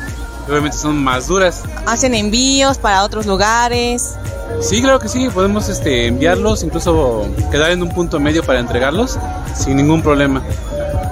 obviamente 0.49 0.77
son 0.77 1.03
más 1.03 1.27
duras. 1.27 1.62
Hacen 1.87 2.15
envíos 2.15 2.79
para 2.79 3.03
otros 3.03 3.27
lugares. 3.27 4.15
Sí, 4.61 4.81
claro 4.81 5.01
que 5.01 5.09
sí, 5.09 5.29
podemos 5.29 5.69
este, 5.69 6.07
enviarlos, 6.07 6.62
incluso 6.62 7.27
quedar 7.51 7.73
en 7.73 7.83
un 7.83 7.89
punto 7.89 8.21
medio 8.21 8.45
para 8.45 8.61
entregarlos 8.61 9.19
sin 9.57 9.77
ningún 9.77 10.03
problema. 10.03 10.43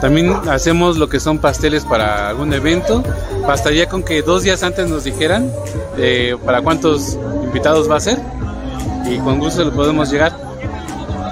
También 0.00 0.34
hacemos 0.50 0.96
lo 0.96 1.08
que 1.08 1.20
son 1.20 1.38
pasteles 1.38 1.84
para 1.84 2.28
algún 2.30 2.52
evento. 2.54 3.02
Bastaría 3.46 3.86
con 3.88 4.02
que 4.02 4.22
dos 4.22 4.42
días 4.42 4.62
antes 4.62 4.88
nos 4.88 5.04
dijeran 5.04 5.50
eh, 5.98 6.36
para 6.44 6.62
cuántos 6.62 7.18
invitados 7.44 7.90
va 7.90 7.96
a 7.96 8.00
ser 8.00 8.18
y 9.10 9.18
con 9.18 9.38
gusto 9.38 9.64
lo 9.64 9.72
podemos 9.72 10.10
llegar. 10.10 10.32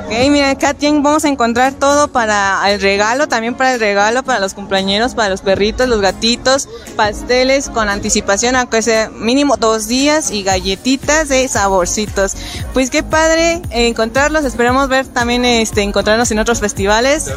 Ok, 0.07 0.15
mira, 0.31 0.49
acá 0.51 0.73
tienen- 0.73 1.03
vamos 1.03 1.27
a 1.27 1.29
encontrar 1.29 1.75
todo 1.75 2.09
para 2.09 2.63
el 2.71 2.81
regalo, 2.81 3.29
también 3.29 3.55
para 3.55 3.75
el 3.75 3.81
regalo, 3.81 4.23
para 4.23 4.41
los 4.41 4.55
cumpleañeros, 4.55 5.15
para 5.15 5.29
los 5.29 5.43
perritos, 5.43 5.87
los 5.87 6.01
gatitos, 6.01 6.67
pasteles 6.97 7.69
con 7.69 7.91
anticipación, 7.91 8.57
aunque 8.57 8.81
sea 8.81 9.11
mínimo 9.11 9.59
dos 9.59 9.87
días 9.87 10.31
y 10.31 10.43
galletitas 10.45 11.29
de 11.29 11.47
saborcitos. 11.47 12.37
Pues 12.73 12.89
qué 12.89 13.03
padre 13.03 13.61
encontrarlos, 13.71 14.47
esperamos 14.47 14.89
ver 14.89 15.07
también, 15.07 15.45
este, 15.45 15.83
encontrarnos 15.83 16.31
en 16.31 16.39
otros 16.39 16.59
festivales. 16.61 17.31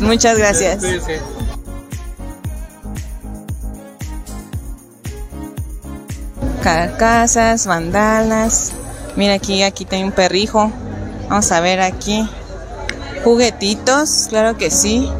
Muchas 0.00 0.38
gracias. 0.38 0.82
Carcasas, 6.62 7.66
bandanas. 7.66 8.72
Mira 9.16 9.34
aquí, 9.34 9.62
aquí 9.62 9.84
tem 9.84 10.04
un 10.04 10.12
perrijo. 10.12 10.70
Vamos 11.28 11.50
a 11.52 11.60
ver 11.60 11.80
aquí. 11.80 12.28
Juguetitos, 13.24 14.26
claro 14.28 14.56
que 14.56 14.70
sí. 14.70 15.10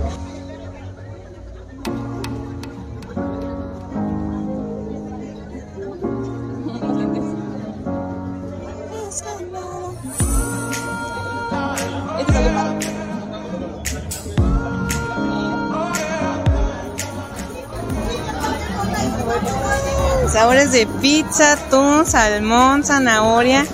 Sabores 20.38 20.70
de 20.70 20.86
pizza, 20.86 21.54
atún, 21.54 22.06
salmón, 22.06 22.84
zanahoria. 22.84 23.66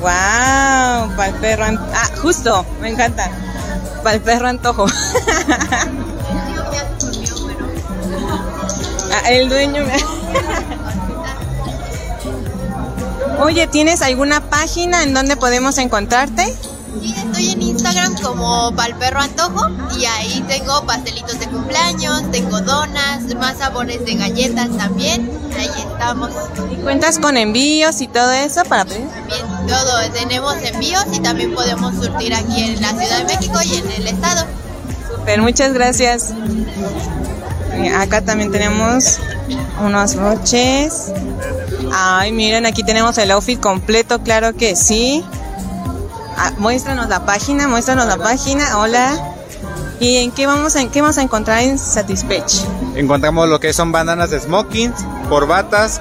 ¡Wow! 0.00 1.14
Para 1.14 1.26
el 1.26 1.34
perro. 1.34 1.64
Ah, 1.66 2.08
justo, 2.22 2.64
me 2.80 2.88
encanta. 2.88 3.30
Para 4.02 4.16
el 4.16 4.22
perro 4.22 4.48
antojo. 4.48 4.86
Ah, 9.12 9.30
el 9.30 9.48
dueño 9.48 9.84
me... 9.84 9.94
Oye, 13.42 13.66
¿tienes 13.66 14.02
alguna 14.02 14.40
página 14.40 15.02
en 15.02 15.14
donde 15.14 15.36
podemos 15.36 15.78
encontrarte? 15.78 16.44
Sí, 17.00 17.14
estoy 17.16 17.50
en 17.50 17.62
Instagram 17.62 18.14
como 18.20 18.74
Palperro 18.74 19.20
Antojo 19.20 19.68
y 19.96 20.04
ahí 20.06 20.44
tengo 20.48 20.84
pastelitos 20.86 21.38
de 21.38 21.46
cumpleaños, 21.48 22.30
tengo 22.30 22.60
donas, 22.60 23.22
más 23.36 23.58
sabores 23.58 24.04
de 24.04 24.14
galletas 24.14 24.76
también. 24.76 25.45
Estamos. 25.98 26.30
¿Y 26.70 26.76
cuentas 26.76 27.18
con 27.18 27.38
envíos 27.38 28.02
y 28.02 28.08
todo 28.08 28.30
eso 28.30 28.62
para 28.64 28.84
pedir? 28.84 29.06
También 29.08 29.66
todo, 29.66 30.10
tenemos 30.12 30.54
envíos 30.62 31.04
y 31.10 31.20
también 31.20 31.54
podemos 31.54 31.94
surtir 31.94 32.34
aquí 32.34 32.64
en 32.64 32.82
la 32.82 32.90
Ciudad 32.90 33.18
de 33.18 33.24
México 33.24 33.58
y 33.64 33.76
en 33.76 33.90
el 33.90 34.06
estado. 34.06 34.46
Super, 35.10 35.40
muchas 35.40 35.72
gracias. 35.72 36.34
Eh, 37.72 37.94
Acá 37.94 38.20
también 38.20 38.52
tenemos 38.52 39.18
unos 39.82 40.16
broches. 40.16 41.12
Ay, 41.94 42.30
miren, 42.30 42.66
aquí 42.66 42.82
tenemos 42.84 43.16
el 43.16 43.30
outfit 43.30 43.58
completo, 43.58 44.20
claro 44.20 44.54
que 44.54 44.76
sí. 44.76 45.24
Ah, 46.36 46.52
muéstranos 46.58 47.08
la 47.08 47.24
página, 47.24 47.68
muéstranos 47.68 48.06
la 48.06 48.18
página. 48.18 48.78
Hola. 48.78 49.32
¿Y 49.98 50.18
en 50.18 50.30
qué 50.30 50.46
vamos 50.46 50.76
a, 50.76 50.82
en 50.82 50.90
qué 50.90 51.00
vamos 51.00 51.16
a 51.16 51.22
encontrar 51.22 51.62
en 51.62 51.78
Satisfetch? 51.78 52.64
Encontramos 52.96 53.48
lo 53.48 53.60
que 53.60 53.72
son 53.72 53.92
bandanas 53.92 54.30
de 54.30 54.40
smokings, 54.40 55.04
corbatas, 55.28 56.00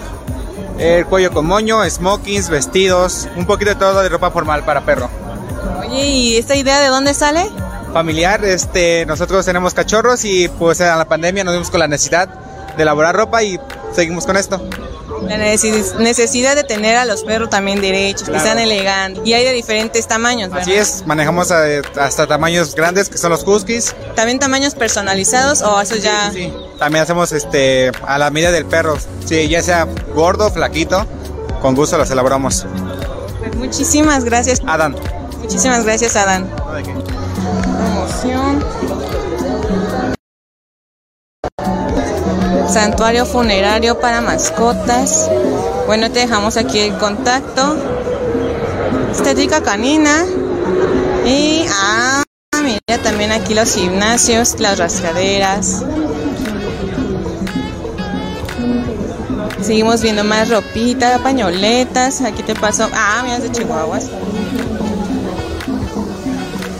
el 0.79 1.05
cuello 1.05 1.31
con 1.31 1.45
moño, 1.45 1.87
smokings, 1.89 2.49
vestidos, 2.49 3.27
un 3.35 3.45
poquito 3.45 3.71
de 3.71 3.75
todo 3.75 4.01
de 4.01 4.09
ropa 4.09 4.31
formal 4.31 4.63
para 4.63 4.81
perro. 4.85 5.09
Oye, 5.79 6.05
¿y 6.05 6.37
esta 6.37 6.55
idea 6.55 6.79
de 6.79 6.87
dónde 6.87 7.13
sale? 7.13 7.49
Familiar, 7.93 8.43
este, 8.45 9.05
nosotros 9.05 9.45
tenemos 9.45 9.73
cachorros 9.73 10.25
y 10.25 10.47
pues 10.47 10.79
en 10.79 10.87
la 10.87 11.05
pandemia 11.05 11.43
nos 11.43 11.53
dimos 11.53 11.69
con 11.69 11.79
la 11.79 11.87
necesidad 11.87 12.29
de 12.75 12.83
elaborar 12.83 13.15
ropa 13.15 13.43
y 13.43 13.59
seguimos 13.95 14.25
con 14.25 14.37
esto. 14.37 14.61
La 15.27 15.37
necesi- 15.37 15.95
necesidad 15.97 16.55
de 16.55 16.63
tener 16.63 16.97
a 16.97 17.05
los 17.05 17.23
perros 17.23 17.49
también 17.49 17.81
derechos, 17.81 18.23
que 18.23 18.31
Claro. 18.31 18.43
sean 18.45 18.59
elegantes. 18.59 19.25
Y 19.25 19.33
hay 19.33 19.43
de 19.45 19.53
diferentes 19.53 20.05
tamaños, 20.07 20.49
¿verdad? 20.49 20.63
Así 20.63 20.73
es, 20.73 21.03
manejamos 21.07 21.49
hasta 21.51 22.27
tamaños 22.27 22.75
grandes 22.75 23.09
que 23.09 23.17
son 23.17 23.31
los 23.31 23.43
huskies. 23.47 23.95
¿También 24.15 24.37
tamaños 24.39 24.75
personalizados 24.75 25.61
o 25.61 25.79
eso 25.81 25.95
ya? 25.95 26.31
Sí, 26.31 26.53
También 26.77 27.03
hacemos 27.03 27.31
este 27.31 27.91
a 28.05 28.17
la 28.19 28.29
medida 28.29 28.51
del 28.51 28.65
perro, 28.65 28.97
sí, 29.25 29.47
ya 29.47 29.63
sea 29.63 29.87
gordo, 30.13 30.51
flaquito, 30.51 31.05
con 31.61 31.73
gusto 31.75 31.97
los 31.97 32.09
elaboramos. 32.11 32.65
Pues 33.39 33.55
muchísimas 33.55 34.25
gracias. 34.25 34.61
Adán. 34.67 34.95
Muchísimas 35.41 35.85
gracias, 35.85 36.15
Adán. 36.17 36.49
Santuario 42.75 43.25
funerario 43.25 44.01
para 44.01 44.19
mascotas. 44.19 45.31
Bueno, 45.87 46.11
te 46.11 46.19
dejamos 46.19 46.57
aquí 46.57 46.79
el 46.79 46.97
contacto. 46.97 47.77
Estética 49.13 49.63
canina. 49.63 50.25
Y, 51.25 51.65
ah, 51.71 52.21
mira 52.61 53.01
también 53.01 53.31
aquí 53.31 53.53
los 53.53 53.75
gimnasios, 53.75 54.59
las 54.59 54.77
rascaderas. 54.77 55.85
Seguimos 59.61 60.01
viendo 60.01 60.25
más 60.25 60.49
ropita, 60.49 61.19
pañoletas. 61.19 62.23
Aquí 62.23 62.43
te 62.43 62.55
paso. 62.55 62.89
Ah, 62.93 63.21
mira, 63.23 63.39
de 63.39 63.53
Chihuahuas. 63.53 64.07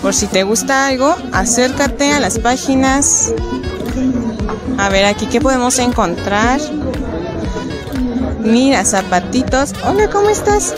Por 0.01 0.13
si 0.13 0.27
te 0.27 0.43
gusta 0.43 0.87
algo, 0.87 1.15
acércate 1.31 2.11
a 2.11 2.19
las 2.19 2.37
páginas. 2.37 3.31
A 4.77 4.89
ver, 4.89 5.05
aquí 5.05 5.27
qué 5.27 5.39
podemos 5.39 5.79
encontrar. 5.79 6.59
Mira, 8.39 8.83
zapatitos. 8.85 9.73
Hola, 9.85 10.09
¿cómo 10.09 10.29
estás? 10.29 10.75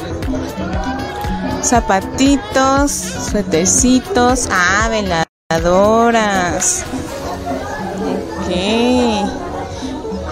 Zapatitos, 1.64 2.92
suétercitos. 2.92 4.48
Ah, 4.52 4.90
veladoras. 5.50 6.84
Ok. 8.40 8.50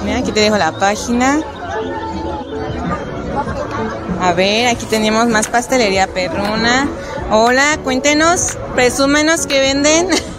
Mira, 0.04 0.19
aquí 0.19 0.32
te 0.32 0.41
dejo 0.41 0.58
la 0.58 0.71
página. 0.71 1.41
A 4.21 4.34
ver, 4.34 4.67
aquí 4.67 4.86
tenemos 4.86 5.28
más 5.28 5.47
pastelería 5.47 6.08
perruna. 6.08 6.88
Hola, 7.32 7.80
cuéntenos, 7.84 8.58
presúmenos 8.75 9.47
que 9.47 9.60
venden. 9.60 10.10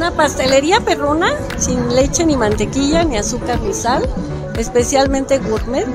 Una 0.00 0.12
pastelería 0.12 0.80
perruna 0.80 1.30
sin 1.58 1.94
leche 1.94 2.24
ni 2.24 2.34
mantequilla 2.34 3.04
ni 3.04 3.18
azúcar 3.18 3.60
ni 3.60 3.74
sal, 3.74 4.08
especialmente 4.56 5.36
gourmet, 5.40 5.86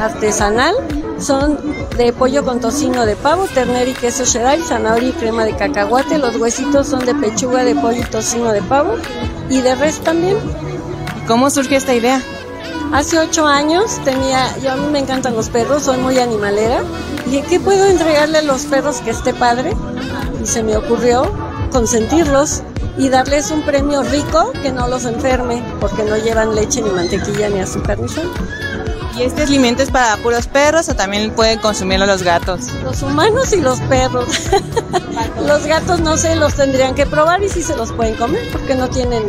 artesanal, 0.00 0.74
Son 1.20 1.56
de 1.96 2.12
pollo 2.12 2.44
con 2.44 2.58
tocino 2.58 3.06
de 3.06 3.14
pavo, 3.14 3.46
ternera 3.54 3.88
y 3.88 3.94
queso 3.94 4.24
cheddar, 4.24 4.58
zanahoria 4.58 5.10
y 5.10 5.12
crema 5.12 5.44
de 5.44 5.54
cacahuate. 5.54 6.18
Los 6.18 6.34
huesitos 6.38 6.88
son 6.88 7.06
de 7.06 7.14
pechuga 7.14 7.62
de 7.62 7.76
pollo 7.76 8.00
y 8.00 8.10
tocino 8.10 8.50
de 8.50 8.62
pavo 8.62 8.96
y 9.48 9.60
de 9.60 9.76
res 9.76 10.00
también. 10.00 10.36
¿Y 11.22 11.26
cómo 11.26 11.50
surgió 11.50 11.78
esta 11.78 11.94
idea? 11.94 12.20
Hace 12.92 13.16
ocho 13.20 13.46
años 13.46 14.00
tenía, 14.04 14.44
yo 14.58 14.72
a 14.72 14.76
mí 14.76 14.88
me 14.90 14.98
encantan 14.98 15.36
los 15.36 15.50
perros, 15.50 15.84
soy 15.84 15.98
muy 15.98 16.18
animalera. 16.18 16.82
Dije, 17.26 17.44
¿qué 17.48 17.60
puedo 17.60 17.86
entregarle 17.86 18.38
a 18.38 18.42
los 18.42 18.64
perros 18.64 19.00
que 19.02 19.10
esté 19.10 19.32
padre? 19.34 19.72
Y 20.42 20.46
se 20.46 20.64
me 20.64 20.76
ocurrió 20.76 21.30
consentirlos 21.70 22.64
y 22.96 23.08
darles 23.08 23.50
un 23.50 23.62
premio 23.62 24.02
rico 24.02 24.52
que 24.62 24.72
no 24.72 24.88
los 24.88 25.04
enferme, 25.04 25.62
porque 25.80 26.02
no 26.04 26.16
llevan 26.16 26.54
leche 26.54 26.82
ni 26.82 26.90
mantequilla 26.90 27.48
ni 27.48 27.60
azúcar 27.60 27.98
ni 27.98 28.08
sal. 28.08 28.30
¿Y 29.16 29.22
este 29.22 29.42
alimento 29.42 29.82
es 29.82 29.90
para 29.90 30.16
puros 30.18 30.46
perros 30.46 30.88
o 30.88 30.94
también 30.94 31.30
pueden 31.32 31.58
consumirlo 31.58 32.06
los 32.06 32.22
gatos? 32.22 32.68
Los 32.84 33.02
humanos 33.02 33.52
y 33.52 33.60
los 33.60 33.80
perros. 33.82 34.28
los 35.46 35.66
gatos 35.66 36.00
no 36.00 36.16
se 36.16 36.36
los 36.36 36.54
tendrían 36.54 36.94
que 36.94 37.06
probar 37.06 37.42
y 37.42 37.48
sí 37.48 37.62
se 37.62 37.76
los 37.76 37.92
pueden 37.92 38.14
comer 38.14 38.48
porque 38.52 38.74
no 38.74 38.88
tienen 38.88 39.24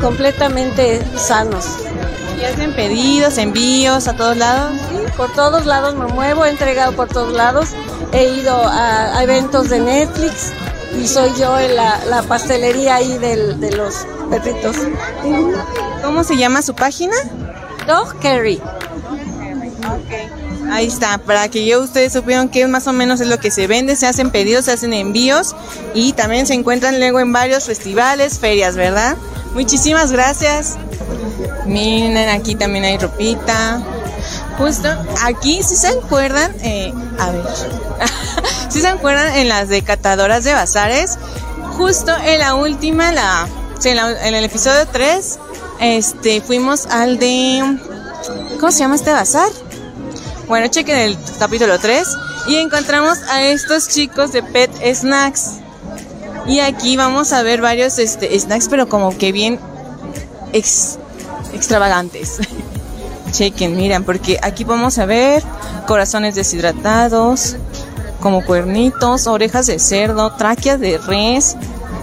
completamente 0.00 1.02
sanos. 1.16 1.66
¿Y 2.40 2.44
hacen 2.44 2.72
pedidos, 2.74 3.38
envíos 3.38 4.08
a 4.08 4.14
todos 4.14 4.36
lados? 4.36 4.72
Sí, 4.88 5.12
por 5.16 5.32
todos 5.34 5.66
lados 5.66 5.94
me 5.94 6.06
muevo, 6.06 6.44
he 6.44 6.50
entregado 6.50 6.92
por 6.92 7.08
todos 7.08 7.32
lados. 7.32 7.68
He 8.12 8.28
ido 8.40 8.54
a, 8.54 9.16
a 9.16 9.22
eventos 9.22 9.68
de 9.68 9.80
Netflix 9.80 10.52
y 11.00 11.06
soy 11.08 11.30
yo 11.38 11.58
en 11.58 11.76
la, 11.76 12.04
la 12.06 12.22
pastelería 12.22 12.96
ahí 12.96 13.18
del, 13.18 13.60
de 13.60 13.72
los 13.72 14.06
perritos. 14.30 14.76
¿Cómo 16.02 16.24
se 16.24 16.36
llama 16.36 16.62
su 16.62 16.74
página? 16.74 17.14
Dog 17.86 18.18
Carry. 18.20 18.60
Ahí 20.70 20.86
está, 20.86 21.18
para 21.18 21.48
que 21.48 21.66
yo 21.66 21.82
ustedes 21.82 22.12
supieran 22.12 22.48
qué 22.48 22.66
más 22.66 22.86
o 22.86 22.92
menos 22.92 23.20
es 23.20 23.28
lo 23.28 23.38
que 23.38 23.50
se 23.50 23.66
vende, 23.66 23.96
se 23.96 24.06
hacen 24.06 24.30
pedidos, 24.30 24.64
se 24.64 24.72
hacen 24.72 24.92
envíos 24.92 25.54
y 25.94 26.14
también 26.14 26.46
se 26.46 26.54
encuentran 26.54 26.98
luego 26.98 27.20
en 27.20 27.32
varios 27.32 27.64
festivales, 27.64 28.38
ferias, 28.38 28.74
¿verdad? 28.74 29.16
Muchísimas 29.54 30.10
gracias. 30.10 30.76
Miren, 31.66 32.28
aquí 32.28 32.54
también 32.54 32.84
hay 32.84 32.98
ropita. 32.98 33.82
Justo 34.58 34.88
aquí, 35.22 35.62
si 35.62 35.76
se 35.76 35.88
acuerdan, 35.88 36.52
eh, 36.62 36.92
a 37.18 37.30
ver, 37.30 37.44
si 38.74 38.80
se 38.80 38.88
acuerdan 38.88 39.36
en 39.36 39.48
las 39.48 39.68
decatadoras 39.68 40.42
de 40.42 40.52
bazares, 40.52 41.16
justo 41.78 42.10
en 42.24 42.40
la 42.40 42.56
última, 42.56 43.12
sí, 43.78 43.90
en, 43.90 44.34
el 44.34 44.44
episodio 44.44 44.84
3, 44.90 45.38
este, 45.78 46.40
fuimos 46.40 46.86
al 46.86 47.20
de, 47.20 47.78
¿cómo 48.58 48.72
se 48.72 48.80
llama 48.80 48.96
este 48.96 49.12
bazar? 49.12 49.48
Bueno, 50.48 50.66
chequen 50.66 50.96
el 50.96 51.16
capítulo 51.38 51.78
3 51.78 52.04
y 52.48 52.56
encontramos 52.56 53.18
a 53.30 53.44
estos 53.44 53.86
chicos 53.86 54.32
de 54.32 54.42
Pet 54.42 54.72
Snacks. 54.92 55.60
Y 56.48 56.58
aquí 56.58 56.96
vamos 56.96 57.32
a 57.32 57.44
ver 57.44 57.60
varios 57.60 58.00
este, 58.00 58.36
snacks, 58.36 58.66
pero 58.68 58.88
como 58.88 59.16
que 59.16 59.30
bien 59.30 59.60
ex- 60.52 60.98
extravagantes. 61.52 62.38
Chequen, 63.30 63.76
miren, 63.76 64.02
porque 64.02 64.40
aquí 64.42 64.64
vamos 64.64 64.98
a 64.98 65.06
ver 65.06 65.44
corazones 65.86 66.34
deshidratados, 66.34 67.54
como 68.24 68.42
cuernitos, 68.42 69.26
orejas 69.26 69.66
de 69.66 69.78
cerdo, 69.78 70.32
tráqueas 70.32 70.80
de 70.80 70.96
res, 70.96 71.58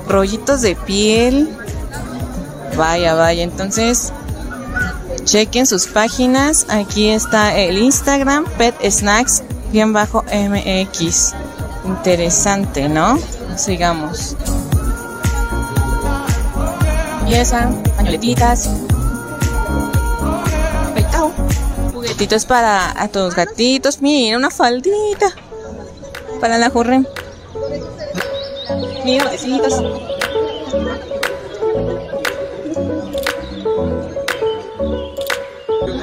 rollitos 0.07 0.62
de 0.62 0.75
piel. 0.75 1.49
Vaya, 2.77 3.15
vaya, 3.15 3.41
entonces 3.41 4.13
chequen 5.23 5.65
sus 5.65 5.88
páginas. 5.88 6.67
Aquí 6.69 7.10
está 7.10 7.57
el 7.57 7.79
Instagram, 7.79 8.45
Pet 8.60 8.75
Snacks, 8.88 9.41
bien 9.71 9.93
bajo 9.93 10.23
MX. 10.31 11.34
Interesante, 11.86 12.88
¿no? 12.88 13.17
Sigamos. 13.57 14.38
Pieza, 17.25 17.71
pañoletitas. 17.97 18.69
Peitao. 20.93 21.31
Juguetitos 21.93 22.45
para 22.45 22.91
a 23.01 23.07
tus 23.07 23.34
gatitos. 23.34 24.03
Mira, 24.03 24.38
una 24.38 24.51
faldita. 24.51 25.34
Para 26.41 26.58
la 26.58 26.71
jorre. 26.71 27.04
Mira. 29.06 29.32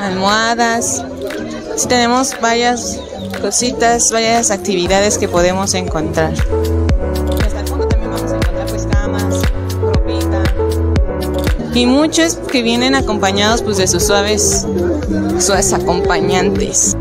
Almohadas. 0.00 1.04
Sí, 1.76 1.88
tenemos 1.88 2.40
varias 2.40 3.00
cositas, 3.42 4.10
varias 4.12 4.50
actividades 4.52 5.18
que 5.18 5.28
podemos 5.28 5.74
encontrar. 5.74 6.32
Hasta 6.32 7.60
el 7.60 7.66
fondo 7.66 7.88
también 7.88 8.12
vamos 8.12 8.30
a 8.30 8.36
encontrar 8.36 8.66
pues 8.68 8.86
camas, 8.86 9.42
ropita. 9.80 10.42
Y 11.74 11.86
muchos 11.86 12.36
que 12.36 12.62
vienen 12.62 12.94
acompañados 12.94 13.62
pues 13.62 13.76
de 13.76 13.88
sus 13.88 14.04
suaves, 14.04 14.66
suaves 15.40 15.72
acompañantes. 15.72 16.96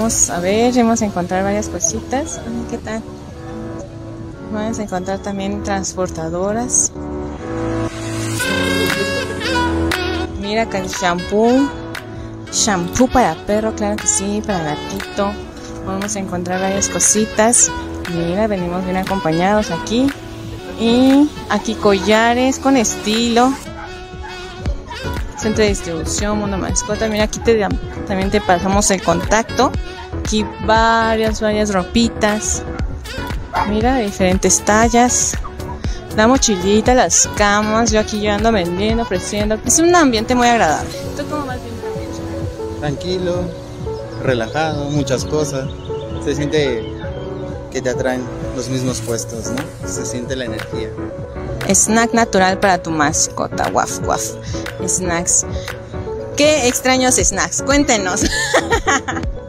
Vamos 0.00 0.30
a 0.30 0.40
ver, 0.40 0.74
vamos 0.76 1.02
a 1.02 1.04
encontrar 1.04 1.44
varias 1.44 1.68
cositas. 1.68 2.40
¿Qué 2.70 2.78
tal? 2.78 3.02
Vamos 4.50 4.78
a 4.78 4.82
encontrar 4.82 5.18
también 5.18 5.62
transportadoras. 5.62 6.90
Mira 10.40 10.62
acá 10.62 10.78
el 10.78 10.88
shampoo. 10.88 11.68
Shampoo 12.50 13.08
para 13.08 13.34
perro, 13.44 13.74
claro 13.74 13.96
que 13.96 14.06
sí, 14.06 14.42
para 14.46 14.74
gatito. 14.74 15.32
Vamos 15.84 16.16
a 16.16 16.18
encontrar 16.18 16.62
varias 16.62 16.88
cositas. 16.88 17.70
Mira, 18.10 18.46
venimos 18.46 18.82
bien 18.84 18.96
acompañados 18.96 19.70
aquí. 19.70 20.06
Y 20.80 21.28
aquí 21.50 21.74
collares 21.74 22.58
con 22.58 22.78
estilo. 22.78 23.52
Centro 25.40 25.62
de 25.62 25.70
distribución, 25.70 26.38
Mundo 26.38 26.58
Mascota. 26.58 27.08
Mira, 27.08 27.24
aquí 27.24 27.40
te, 27.40 27.66
también 28.06 28.30
te 28.30 28.40
pasamos 28.40 28.90
el 28.90 29.02
contacto. 29.02 29.72
Aquí 30.18 30.44
varias, 30.66 31.40
varias 31.40 31.72
ropitas. 31.72 32.62
Mira, 33.68 33.96
diferentes 33.96 34.60
tallas. 34.64 35.36
La 36.16 36.26
mochilita, 36.26 36.94
las 36.94 37.28
camas. 37.36 37.90
Yo 37.90 38.00
aquí 38.00 38.20
yo 38.20 38.32
ando 38.32 38.52
vendiendo, 38.52 39.02
ofreciendo. 39.02 39.58
Es 39.64 39.78
un 39.78 39.94
ambiente 39.94 40.34
muy 40.34 40.48
agradable. 40.48 40.90
¿Tú 41.16 41.24
cómo 41.28 41.46
vas 41.46 41.58
viendo? 41.62 41.80
tranquilo, 42.80 43.42
relajado, 44.22 44.90
muchas 44.90 45.24
cosas. 45.24 45.68
Se 46.24 46.34
siente 46.34 46.82
que 47.70 47.80
te 47.80 47.90
atraen 47.90 48.24
los 48.54 48.68
mismos 48.68 49.00
puestos, 49.00 49.50
¿no? 49.50 49.88
Se 49.88 50.04
siente 50.06 50.36
la 50.36 50.44
energía. 50.44 50.90
Snack 51.72 52.14
natural 52.14 52.58
para 52.58 52.82
tu 52.82 52.90
mascota. 52.90 53.70
Waf, 53.72 54.00
waf. 54.06 54.22
Snacks. 54.86 55.46
¿Qué 56.36 56.68
extraños 56.68 57.16
snacks? 57.16 57.62
Cuéntenos. 57.62 58.22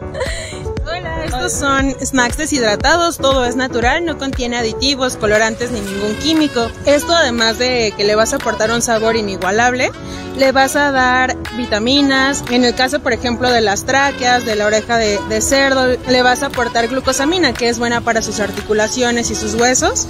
Estos 1.44 1.58
son 1.58 1.96
snacks 2.00 2.36
deshidratados, 2.36 3.18
todo 3.18 3.44
es 3.44 3.56
natural, 3.56 4.04
no 4.04 4.16
contiene 4.16 4.58
aditivos, 4.58 5.16
colorantes 5.16 5.72
ni 5.72 5.80
ningún 5.80 6.14
químico. 6.22 6.70
Esto 6.86 7.12
además 7.12 7.58
de 7.58 7.92
que 7.96 8.04
le 8.04 8.14
vas 8.14 8.32
a 8.32 8.36
aportar 8.36 8.70
un 8.70 8.80
sabor 8.80 9.16
inigualable, 9.16 9.90
le 10.36 10.52
vas 10.52 10.76
a 10.76 10.92
dar 10.92 11.36
vitaminas. 11.56 12.44
En 12.50 12.62
el 12.62 12.76
caso, 12.76 13.00
por 13.00 13.12
ejemplo, 13.12 13.50
de 13.50 13.60
las 13.60 13.82
tráqueas, 13.82 14.46
de 14.46 14.54
la 14.54 14.66
oreja 14.66 14.98
de, 14.98 15.18
de 15.28 15.40
cerdo, 15.40 15.96
le 16.08 16.22
vas 16.22 16.44
a 16.44 16.46
aportar 16.46 16.86
glucosamina, 16.86 17.52
que 17.52 17.68
es 17.68 17.80
buena 17.80 18.00
para 18.02 18.22
sus 18.22 18.38
articulaciones 18.38 19.32
y 19.32 19.34
sus 19.34 19.54
huesos. 19.54 20.06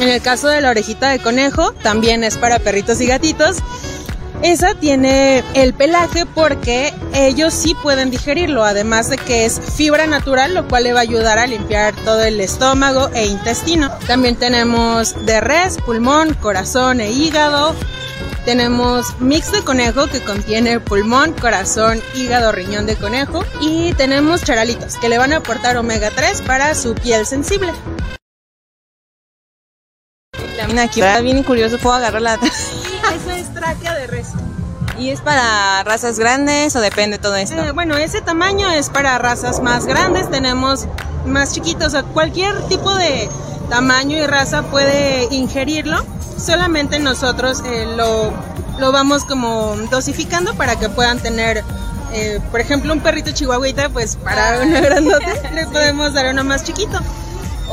En 0.00 0.10
el 0.10 0.20
caso 0.20 0.48
de 0.48 0.60
la 0.60 0.68
orejita 0.68 1.08
de 1.08 1.18
conejo, 1.18 1.72
también 1.82 2.24
es 2.24 2.36
para 2.36 2.58
perritos 2.58 3.00
y 3.00 3.06
gatitos. 3.06 3.56
Esa 4.42 4.74
tiene 4.74 5.42
el 5.54 5.72
pelaje 5.72 6.26
porque 6.26 6.92
ellos 7.14 7.54
sí 7.54 7.74
pueden 7.82 8.10
digerirlo, 8.10 8.64
además 8.64 9.08
de 9.08 9.16
que 9.16 9.46
es 9.46 9.58
fibra 9.58 10.06
natural, 10.06 10.54
lo 10.54 10.68
cual 10.68 10.84
le 10.84 10.92
va 10.92 11.00
a 11.00 11.02
ayudar 11.02 11.38
a 11.38 11.46
limpiar 11.46 11.94
todo 12.04 12.22
el 12.22 12.40
estómago 12.40 13.08
e 13.14 13.26
intestino. 13.26 13.90
También 14.06 14.36
tenemos 14.36 15.24
de 15.24 15.40
res, 15.40 15.78
pulmón, 15.78 16.34
corazón 16.34 17.00
e 17.00 17.10
hígado. 17.10 17.74
Tenemos 18.44 19.18
mix 19.20 19.50
de 19.52 19.62
conejo 19.62 20.06
que 20.08 20.20
contiene 20.20 20.78
pulmón, 20.78 21.32
corazón, 21.32 22.02
hígado, 22.14 22.52
riñón 22.52 22.84
de 22.84 22.96
conejo. 22.96 23.42
Y 23.60 23.94
tenemos 23.94 24.42
charalitos 24.42 24.96
que 24.98 25.08
le 25.08 25.16
van 25.16 25.32
a 25.32 25.38
aportar 25.38 25.78
omega 25.78 26.10
3 26.14 26.42
para 26.42 26.74
su 26.74 26.94
piel 26.94 27.24
sensible. 27.24 27.72
Aquí 30.78 31.00
está 31.00 31.20
bien 31.20 31.42
curioso, 31.42 31.78
puedo 31.78 31.96
agarrar 31.96 32.22
la... 32.22 32.38
Esa 33.14 33.38
es 33.38 33.52
tráquea 33.52 33.94
de 33.94 34.06
res. 34.06 34.28
¿Y 34.98 35.10
es 35.10 35.20
para 35.20 35.82
razas 35.82 36.18
grandes 36.18 36.76
o 36.76 36.80
depende 36.80 37.18
todo 37.18 37.34
esto? 37.36 37.60
Eh, 37.60 37.72
bueno, 37.72 37.96
ese 37.96 38.20
tamaño 38.20 38.70
es 38.70 38.90
para 38.90 39.18
razas 39.18 39.60
más 39.60 39.86
grandes, 39.86 40.30
tenemos 40.30 40.86
más 41.26 41.52
chiquitos, 41.52 41.88
o 41.88 41.90
sea, 41.90 42.02
cualquier 42.04 42.54
tipo 42.68 42.94
de 42.94 43.28
tamaño 43.68 44.16
y 44.16 44.26
raza 44.26 44.62
puede 44.62 45.24
ingerirlo, 45.34 46.04
solamente 46.38 47.00
nosotros 47.00 47.62
eh, 47.66 47.86
lo, 47.96 48.32
lo 48.78 48.92
vamos 48.92 49.24
como 49.24 49.74
dosificando 49.90 50.54
para 50.54 50.76
que 50.76 50.88
puedan 50.88 51.18
tener 51.18 51.64
eh, 52.14 52.38
por 52.52 52.60
ejemplo, 52.60 52.92
un 52.92 53.00
perrito 53.00 53.32
chihuahuita, 53.32 53.88
pues 53.88 54.14
para 54.14 54.60
uno 54.62 54.80
grandote 54.80 55.50
le 55.52 55.66
podemos 55.66 56.12
dar 56.12 56.32
uno 56.32 56.44
más 56.44 56.62
chiquito. 56.62 57.00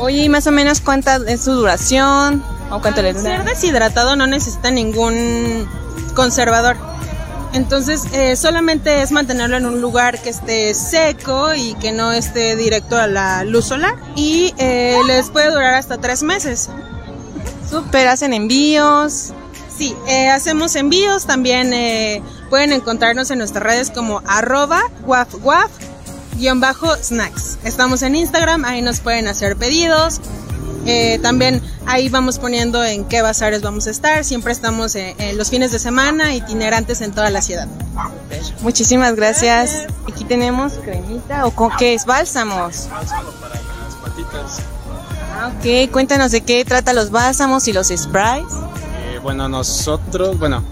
Oye, 0.02 0.24
¿y 0.24 0.28
más 0.28 0.48
o 0.48 0.50
menos 0.50 0.80
cuánta 0.80 1.20
es 1.28 1.42
su 1.42 1.52
duración? 1.52 2.42
¿O 2.72 2.80
cuánto 2.80 3.02
le 3.02 3.10
Al 3.10 3.14
dura? 3.14 3.36
ser 3.36 3.44
deshidratado 3.44 4.16
no 4.16 4.26
necesita 4.26 4.72
ningún 4.72 5.68
conservador. 6.16 6.76
Entonces, 7.52 8.02
eh, 8.12 8.34
solamente 8.34 9.02
es 9.02 9.12
mantenerlo 9.12 9.56
en 9.58 9.64
un 9.64 9.80
lugar 9.80 10.20
que 10.20 10.30
esté 10.30 10.74
seco 10.74 11.54
y 11.54 11.74
que 11.74 11.92
no 11.92 12.10
esté 12.10 12.56
directo 12.56 12.98
a 12.98 13.06
la 13.06 13.44
luz 13.44 13.66
solar. 13.66 13.94
Y 14.16 14.52
eh, 14.58 14.98
les 15.06 15.30
puede 15.30 15.52
durar 15.52 15.74
hasta 15.74 15.98
tres 15.98 16.24
meses. 16.24 16.68
Súper, 17.70 18.08
hacen 18.08 18.34
envíos. 18.34 19.32
Sí, 19.68 19.94
eh, 20.08 20.30
hacemos 20.30 20.74
envíos. 20.74 21.26
También 21.26 21.72
eh, 21.72 22.24
pueden 22.50 22.72
encontrarnos 22.72 23.30
en 23.30 23.38
nuestras 23.38 23.62
redes 23.62 23.90
como 23.90 24.20
arroba 24.26 24.82
guaf 25.06 25.32
guaf 25.36 25.70
snacks. 27.02 27.58
Estamos 27.64 28.02
en 28.02 28.14
Instagram, 28.14 28.64
ahí 28.64 28.82
nos 28.82 29.00
pueden 29.00 29.28
hacer 29.28 29.56
pedidos. 29.56 30.20
Eh, 30.84 31.20
también 31.22 31.62
ahí 31.86 32.08
vamos 32.08 32.38
poniendo 32.38 32.84
en 32.84 33.04
qué 33.04 33.22
bazares 33.22 33.62
vamos 33.62 33.86
a 33.86 33.90
estar. 33.90 34.24
Siempre 34.24 34.52
estamos 34.52 34.94
eh, 34.96 35.14
en 35.18 35.38
los 35.38 35.50
fines 35.50 35.70
de 35.72 35.78
semana, 35.78 36.34
itinerantes 36.34 37.00
en 37.00 37.12
toda 37.12 37.30
la 37.30 37.40
ciudad. 37.40 37.68
Muchísimas 38.62 39.14
gracias. 39.14 39.86
Aquí 40.08 40.24
tenemos 40.24 40.74
cremita 40.74 41.46
o 41.46 41.52
con 41.52 41.70
qué 41.78 41.94
es 41.94 42.04
bálsamos. 42.04 42.88
Ah, 45.34 45.52
ok, 45.56 45.90
cuéntanos 45.90 46.32
de 46.32 46.40
qué 46.40 46.64
trata 46.64 46.92
los 46.92 47.10
bálsamos 47.10 47.66
y 47.68 47.72
los 47.72 47.88
sprays. 47.88 48.46
Eh, 48.98 49.18
bueno, 49.22 49.48
nosotros, 49.48 50.38
bueno, 50.38 50.62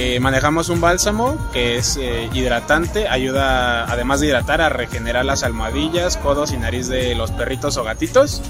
eh, 0.00 0.20
manejamos 0.20 0.68
un 0.68 0.80
bálsamo 0.80 1.36
que 1.52 1.76
es 1.76 1.96
eh, 1.96 2.30
hidratante, 2.32 3.08
ayuda 3.08 3.82
además 3.90 4.20
de 4.20 4.28
hidratar 4.28 4.60
a 4.60 4.68
regenerar 4.68 5.24
las 5.24 5.42
almohadillas, 5.42 6.16
codos 6.16 6.52
y 6.52 6.56
nariz 6.56 6.86
de 6.86 7.16
los 7.16 7.32
perritos 7.32 7.76
o 7.78 7.82
gatitos. 7.82 8.40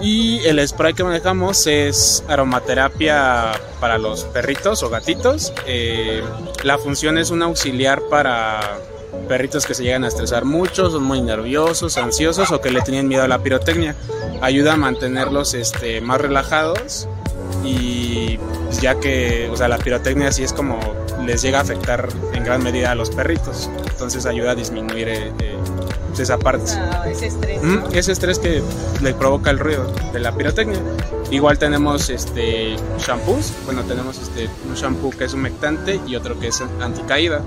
Y 0.00 0.40
el 0.46 0.66
spray 0.66 0.92
que 0.94 1.04
manejamos 1.04 1.68
es 1.68 2.24
aromaterapia 2.26 3.52
para 3.78 3.98
los 3.98 4.24
perritos 4.24 4.82
o 4.82 4.90
gatitos. 4.90 5.52
Eh, 5.64 6.24
la 6.64 6.76
función 6.76 7.18
es 7.18 7.30
un 7.30 7.42
auxiliar 7.42 8.02
para 8.10 8.80
perritos 9.28 9.66
que 9.66 9.74
se 9.74 9.84
llegan 9.84 10.02
a 10.02 10.08
estresar 10.08 10.44
mucho, 10.44 10.90
son 10.90 11.04
muy 11.04 11.22
nerviosos, 11.22 11.96
ansiosos 11.98 12.50
o 12.50 12.60
que 12.60 12.72
le 12.72 12.80
tienen 12.80 13.06
miedo 13.06 13.22
a 13.22 13.28
la 13.28 13.38
pirotecnia. 13.38 13.94
Ayuda 14.42 14.72
a 14.72 14.76
mantenerlos 14.76 15.54
este, 15.54 16.00
más 16.00 16.20
relajados 16.20 17.06
y 17.64 18.38
ya 18.80 19.00
que 19.00 19.48
o 19.50 19.56
sea, 19.56 19.68
la 19.68 19.78
pirotecnia 19.78 20.30
sí 20.32 20.42
es 20.42 20.52
como 20.52 20.78
les 21.24 21.42
llega 21.42 21.58
a 21.58 21.62
afectar 21.62 22.08
en 22.32 22.44
gran 22.44 22.62
medida 22.62 22.90
a 22.90 22.94
los 22.94 23.10
perritos. 23.10 23.70
Entonces 23.90 24.26
ayuda 24.26 24.52
a 24.52 24.54
disminuir 24.54 25.08
eh, 25.08 25.32
eh, 25.40 25.56
esa 26.18 26.38
parte. 26.38 26.72
ese 27.06 27.26
estrés. 27.26 27.62
Mm, 27.62 27.78
ese 27.92 28.12
estrés 28.12 28.38
que 28.38 28.62
le 29.02 29.14
provoca 29.14 29.50
el 29.50 29.58
ruido 29.58 29.90
de 30.12 30.20
la 30.20 30.32
pirotecnia. 30.32 30.80
Igual 31.30 31.58
tenemos 31.58 32.10
este 32.10 32.76
shampoos, 32.98 33.52
bueno 33.64 33.82
tenemos 33.82 34.18
este 34.18 34.48
un 34.68 34.74
shampoo 34.74 35.10
que 35.10 35.24
es 35.24 35.34
humectante 35.34 36.00
y 36.06 36.16
otro 36.16 36.38
que 36.38 36.48
es 36.48 36.62
anticaída. 36.80 37.42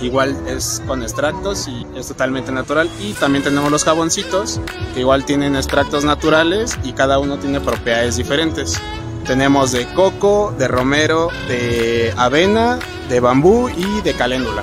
Igual 0.00 0.36
es 0.48 0.82
con 0.86 1.02
extractos 1.02 1.68
y 1.68 1.86
es 1.96 2.08
totalmente 2.08 2.50
natural. 2.50 2.90
Y 3.00 3.12
también 3.12 3.44
tenemos 3.44 3.70
los 3.70 3.84
jaboncitos 3.84 4.60
que 4.94 5.00
igual 5.00 5.24
tienen 5.24 5.54
extractos 5.54 6.04
naturales 6.04 6.76
y 6.82 6.92
cada 6.92 7.20
uno 7.20 7.38
tiene 7.38 7.60
propiedades 7.60 8.16
diferentes. 8.16 8.80
Tenemos 9.26 9.72
de 9.72 9.86
coco, 9.94 10.54
de 10.58 10.68
romero, 10.68 11.28
de 11.48 12.12
avena, 12.16 12.78
de 13.08 13.20
bambú 13.20 13.68
y 13.68 14.00
de 14.02 14.14
caléndula. 14.14 14.62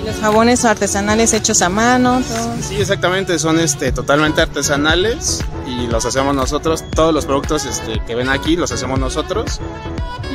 Y 0.00 0.06
los 0.06 0.16
jabones 0.16 0.64
artesanales 0.64 1.32
hechos 1.32 1.60
a 1.62 1.68
mano. 1.68 2.22
todo. 2.22 2.54
Sí, 2.62 2.76
exactamente, 2.80 3.38
son 3.38 3.60
este, 3.60 3.92
totalmente 3.92 4.40
artesanales 4.40 5.44
y 5.66 5.86
los 5.86 6.04
hacemos 6.06 6.34
nosotros. 6.34 6.84
Todos 6.94 7.12
los 7.12 7.26
productos 7.26 7.66
este, 7.66 8.00
que 8.06 8.14
ven 8.14 8.28
aquí 8.28 8.56
los 8.56 8.72
hacemos 8.72 8.98
nosotros. 8.98 9.60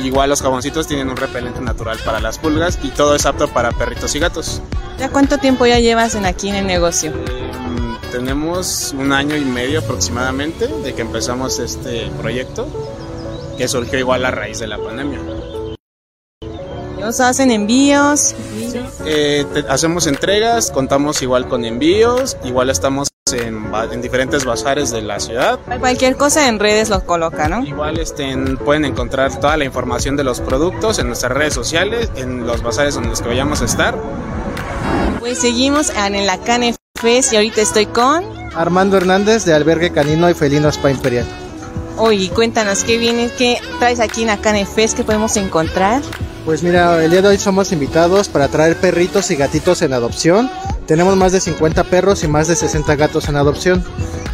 Igual 0.02 0.30
los 0.30 0.42
jaboncitos 0.42 0.86
tienen 0.86 1.08
un 1.08 1.16
repelente 1.16 1.60
natural 1.60 1.98
para 2.04 2.20
las 2.20 2.38
pulgas 2.38 2.78
y 2.82 2.88
todo 2.88 3.14
es 3.14 3.26
apto 3.26 3.48
para 3.48 3.72
perritos 3.72 4.14
y 4.14 4.18
gatos. 4.18 4.60
¿Ya 4.98 5.08
cuánto 5.08 5.38
tiempo 5.38 5.66
ya 5.66 5.78
llevas 5.78 6.14
en 6.14 6.26
aquí 6.26 6.48
en 6.48 6.56
el 6.56 6.66
negocio? 6.66 7.10
Em, 7.10 7.96
tenemos 8.12 8.94
un 8.96 9.12
año 9.12 9.36
y 9.36 9.44
medio 9.44 9.80
aproximadamente 9.80 10.66
de 10.68 10.94
que 10.94 11.02
empezamos 11.02 11.58
este 11.58 12.10
proyecto, 12.20 12.66
que 13.56 13.68
surgió 13.68 13.98
igual 13.98 14.24
a 14.24 14.30
raíz 14.30 14.58
de 14.58 14.66
la 14.66 14.78
pandemia. 14.78 15.20
¿Los 17.00 17.20
hacen 17.20 17.50
envíos? 17.50 18.34
Eh, 19.04 19.44
te- 19.52 19.64
hacemos 19.68 20.06
entregas, 20.06 20.70
contamos 20.70 21.20
igual 21.20 21.48
con 21.48 21.64
envíos, 21.66 22.36
igual 22.44 22.70
estamos 22.70 23.08
en, 23.32 24.00
diferentes 24.00 24.44
bazares 24.46 24.90
de 24.90 25.02
la 25.02 25.20
ciudad. 25.20 25.58
Cualquier 25.80 26.16
cosa 26.16 26.48
en 26.48 26.58
redes 26.58 26.88
los 26.88 27.02
coloca, 27.02 27.46
¿no? 27.48 27.62
Igual 27.64 28.00
en- 28.18 28.56
pueden 28.56 28.86
encontrar 28.86 29.38
toda 29.38 29.56
la 29.58 29.64
información 29.64 30.16
de 30.16 30.24
los 30.24 30.40
productos 30.40 30.98
en 30.98 31.08
nuestras 31.08 31.32
redes 31.32 31.52
sociales, 31.52 32.10
en 32.16 32.46
los 32.46 32.62
bazares 32.62 32.94
donde 32.94 33.10
los 33.10 33.20
que 33.20 33.28
vayamos 33.28 33.60
a 33.60 33.66
estar. 33.66 33.94
Pues 35.20 35.38
seguimos 35.38 35.90
en 35.90 36.14
en 36.14 36.26
la 36.26 36.38
Cane 36.38 36.74
Fest 36.98 37.32
y 37.34 37.36
ahorita 37.36 37.60
estoy 37.60 37.86
con... 37.86 38.24
Armando 38.54 38.96
Hernández 38.96 39.44
de 39.44 39.52
Albergue 39.52 39.90
Canino 39.90 40.30
y 40.30 40.34
Felino 40.34 40.68
Spa 40.68 40.90
Imperial. 40.90 41.26
Oye, 41.96 42.28
cuéntanos 42.30 42.82
qué 42.82 42.98
viene, 42.98 43.30
qué 43.38 43.58
traes 43.78 44.00
aquí 44.00 44.22
en 44.22 44.26
la 44.28 44.38
Cane 44.38 44.66
Fest 44.66 44.96
que 44.96 45.04
podemos 45.04 45.36
encontrar. 45.36 46.02
Pues 46.44 46.62
mira, 46.62 47.02
el 47.02 47.10
día 47.10 47.22
de 47.22 47.28
hoy 47.28 47.38
somos 47.38 47.72
invitados 47.72 48.28
para 48.28 48.48
traer 48.48 48.76
perritos 48.76 49.30
y 49.30 49.36
gatitos 49.36 49.80
en 49.82 49.92
adopción. 49.92 50.50
Tenemos 50.86 51.16
más 51.16 51.32
de 51.32 51.40
50 51.40 51.84
perros 51.84 52.24
y 52.24 52.28
más 52.28 52.48
de 52.48 52.56
60 52.56 52.96
gatos 52.96 53.28
en 53.28 53.36
adopción. 53.36 53.84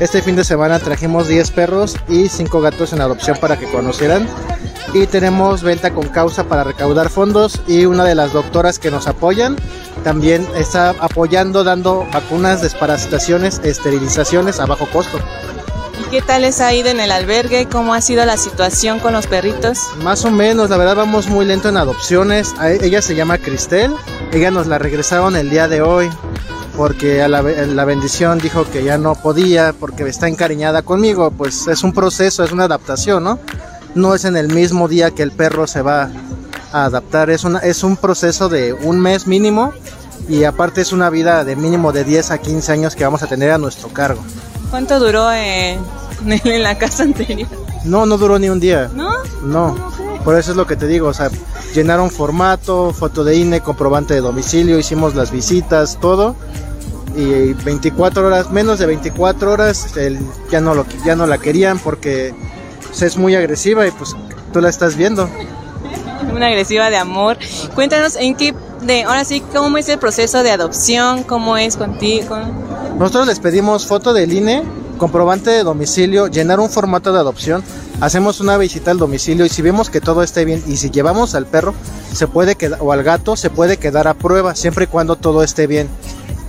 Este 0.01 0.23
fin 0.23 0.37
de 0.37 0.45
semana 0.45 0.79
trajimos 0.79 1.29
10 1.29 1.51
perros 1.51 1.97
y 2.09 2.29
5 2.29 2.61
gatos 2.61 2.95
en 2.95 3.03
adopción 3.03 3.37
para 3.41 3.59
que 3.59 3.67
conocieran. 3.67 4.27
Y 4.95 5.07
tenemos 5.07 5.63
venta 5.63 5.93
con 5.93 6.09
causa 6.09 6.45
para 6.45 6.65
recaudar 6.65 7.11
fondos 7.11 7.61
y 7.69 7.85
una 7.85 8.05
de 8.05 8.15
las 8.15 8.33
doctoras 8.33 8.79
que 8.79 8.91
nos 8.91 9.07
apoyan 9.07 9.57
también 10.03 10.47
está 10.57 10.91
apoyando 10.99 11.63
dando 11.63 12.07
vacunas, 12.13 12.63
desparasitaciones, 12.63 13.61
esterilizaciones 13.63 14.59
a 14.59 14.67
bajo 14.67 14.87
costo. 14.87 15.19
¿Y 16.11 16.15
qué 16.15 16.23
tal 16.23 16.43
les 16.43 16.61
ha 16.61 16.75
ido 16.75 16.89
en 16.89 16.99
el 16.99 17.13
albergue? 17.13 17.69
¿Cómo 17.71 17.95
ha 17.95 18.01
sido 18.01 18.25
la 18.25 18.37
situación 18.37 18.99
con 18.99 19.13
los 19.13 19.29
perritos? 19.29 19.79
Más 20.03 20.25
o 20.25 20.33
menos, 20.33 20.69
la 20.69 20.77
verdad 20.77 20.97
vamos 20.97 21.29
muy 21.29 21.47
lento 21.47 21.69
en 21.69 21.77
adopciones. 21.77 22.53
Ella 22.61 23.01
se 23.01 23.15
llama 23.15 23.39
Cristel. 23.39 23.95
Ella 24.33 24.51
nos 24.51 24.67
la 24.67 24.81
regresaron 24.81 25.37
el 25.37 25.51
día 25.51 25.69
de 25.69 25.83
hoy 25.83 26.11
porque 26.77 27.23
a 27.23 27.29
la, 27.29 27.43
la 27.43 27.85
bendición 27.85 28.39
dijo 28.39 28.69
que 28.69 28.83
ya 28.83 28.99
no 28.99 29.15
podía 29.15 29.73
porque 29.73 30.03
está 30.09 30.27
encariñada 30.27 30.83
conmigo. 30.83 31.31
Pues 31.31 31.69
es 31.69 31.85
un 31.85 31.93
proceso, 31.93 32.43
es 32.43 32.51
una 32.51 32.65
adaptación, 32.65 33.23
¿no? 33.23 33.39
No 33.95 34.17
es 34.17 34.25
en 34.25 34.37
el 34.37 34.49
mismo 34.49 34.89
día 34.89 35.13
que 35.13 35.23
el 35.23 35.31
perro 35.31 35.69
se 35.69 35.81
va 35.81 36.11
a 36.73 36.87
adaptar. 36.87 37.31
Es, 37.31 37.45
una, 37.45 37.61
es 37.61 37.85
un 37.85 37.97
proceso 37.97 38.49
de 38.49 38.73
un 38.73 38.99
mes 38.99 39.29
mínimo 39.29 39.73
y 40.29 40.43
aparte 40.43 40.81
es 40.81 40.91
una 40.91 41.09
vida 41.09 41.45
de 41.45 41.55
mínimo 41.55 41.93
de 41.93 42.03
10 42.03 42.33
a 42.33 42.39
15 42.39 42.73
años 42.73 42.97
que 42.97 43.05
vamos 43.05 43.23
a 43.23 43.29
tener 43.29 43.53
a 43.53 43.59
nuestro 43.59 43.91
cargo. 43.91 44.21
¿Cuánto 44.71 45.01
duró 45.01 45.33
eh, 45.33 45.79
en 46.27 46.63
la 46.63 46.77
casa 46.79 47.03
anterior? 47.05 47.49
No, 47.85 48.07
no 48.07 48.19
duró 48.19 48.39
ni 48.39 48.49
un 48.49 48.61
día. 48.61 48.91
¿No? 48.95 49.11
No, 49.43 49.75
por 50.25 50.39
eso 50.39 50.51
es 50.51 50.57
lo 50.57 50.67
que 50.67 50.77
te 50.77 50.87
digo, 50.87 51.09
o 51.09 51.15
sea, 51.15 51.31
llenaron 51.75 52.11
formato, 52.11 52.93
foto 52.93 53.25
de 53.25 53.37
INE, 53.37 53.61
comprobante 53.61 54.15
de 54.15 54.21
domicilio, 54.21 54.79
hicimos 54.79 55.15
las 55.15 55.31
visitas, 55.31 55.99
todo. 56.01 56.37
Y 57.17 57.55
24 57.55 58.27
horas, 58.27 58.51
menos 58.51 58.79
de 58.79 58.87
24 58.87 59.51
horas, 59.53 59.97
el- 59.97 60.19
ya, 60.51 60.61
no 60.61 60.75
lo, 60.75 60.85
ya 61.05 61.17
no 61.17 61.27
la 61.27 61.39
querían 61.39 61.79
porque 61.79 62.35
pues, 62.87 63.03
es 63.03 63.17
muy 63.17 63.35
agresiva 63.35 63.87
y 63.87 63.91
pues 63.91 64.15
tú 64.53 64.61
la 64.61 64.69
estás 64.69 64.97
viendo. 64.97 65.29
Una 66.33 66.47
agresiva 66.47 66.89
de 66.91 66.97
amor. 66.99 67.39
Cuéntanos 67.75 68.15
en 68.17 68.37
qué, 68.37 68.55
de, 68.83 69.03
ahora 69.05 69.25
sí, 69.25 69.43
cómo 69.53 69.79
es 69.79 69.89
el 69.89 69.99
proceso 69.99 70.43
de 70.45 70.53
adopción, 70.53 71.25
cómo 71.25 71.57
es 71.57 71.77
contigo. 71.77 72.39
Nosotros 72.99 73.27
les 73.27 73.41
pedimos 73.41 73.87
foto 73.87 74.13
del 74.13 74.33
INE, 74.33 74.63
comprobante 75.01 75.49
de 75.49 75.65
domicilio, 75.65 76.27
llenar 76.27 76.61
un 76.61 76.69
formato 76.69 77.11
de 77.11 77.19
adopción, 77.19 77.65
hacemos 78.03 78.39
una 78.41 78.59
visita 78.59 78.91
al 78.91 78.99
domicilio 78.99 79.47
y 79.47 79.49
si 79.49 79.63
vemos 79.63 79.89
que 79.89 80.03
todo 80.03 80.23
esté 80.23 80.45
bien 80.45 80.63
y 80.67 80.77
si 80.77 80.91
llevamos 80.91 81.35
al 81.35 81.47
perro 81.47 81.73
se 82.13 82.27
puede 82.27 82.55
quedar 82.55 82.81
o 82.83 82.93
al 82.93 83.03
gato 83.03 83.35
se 83.35 83.49
puede 83.49 83.79
quedar 83.79 84.07
a 84.09 84.15
prueba 84.15 84.55
siempre 84.55 84.85
y 84.85 84.89
cuando 84.89 85.17
todo 85.17 85.43
esté 85.43 85.67
bien. 85.67 85.89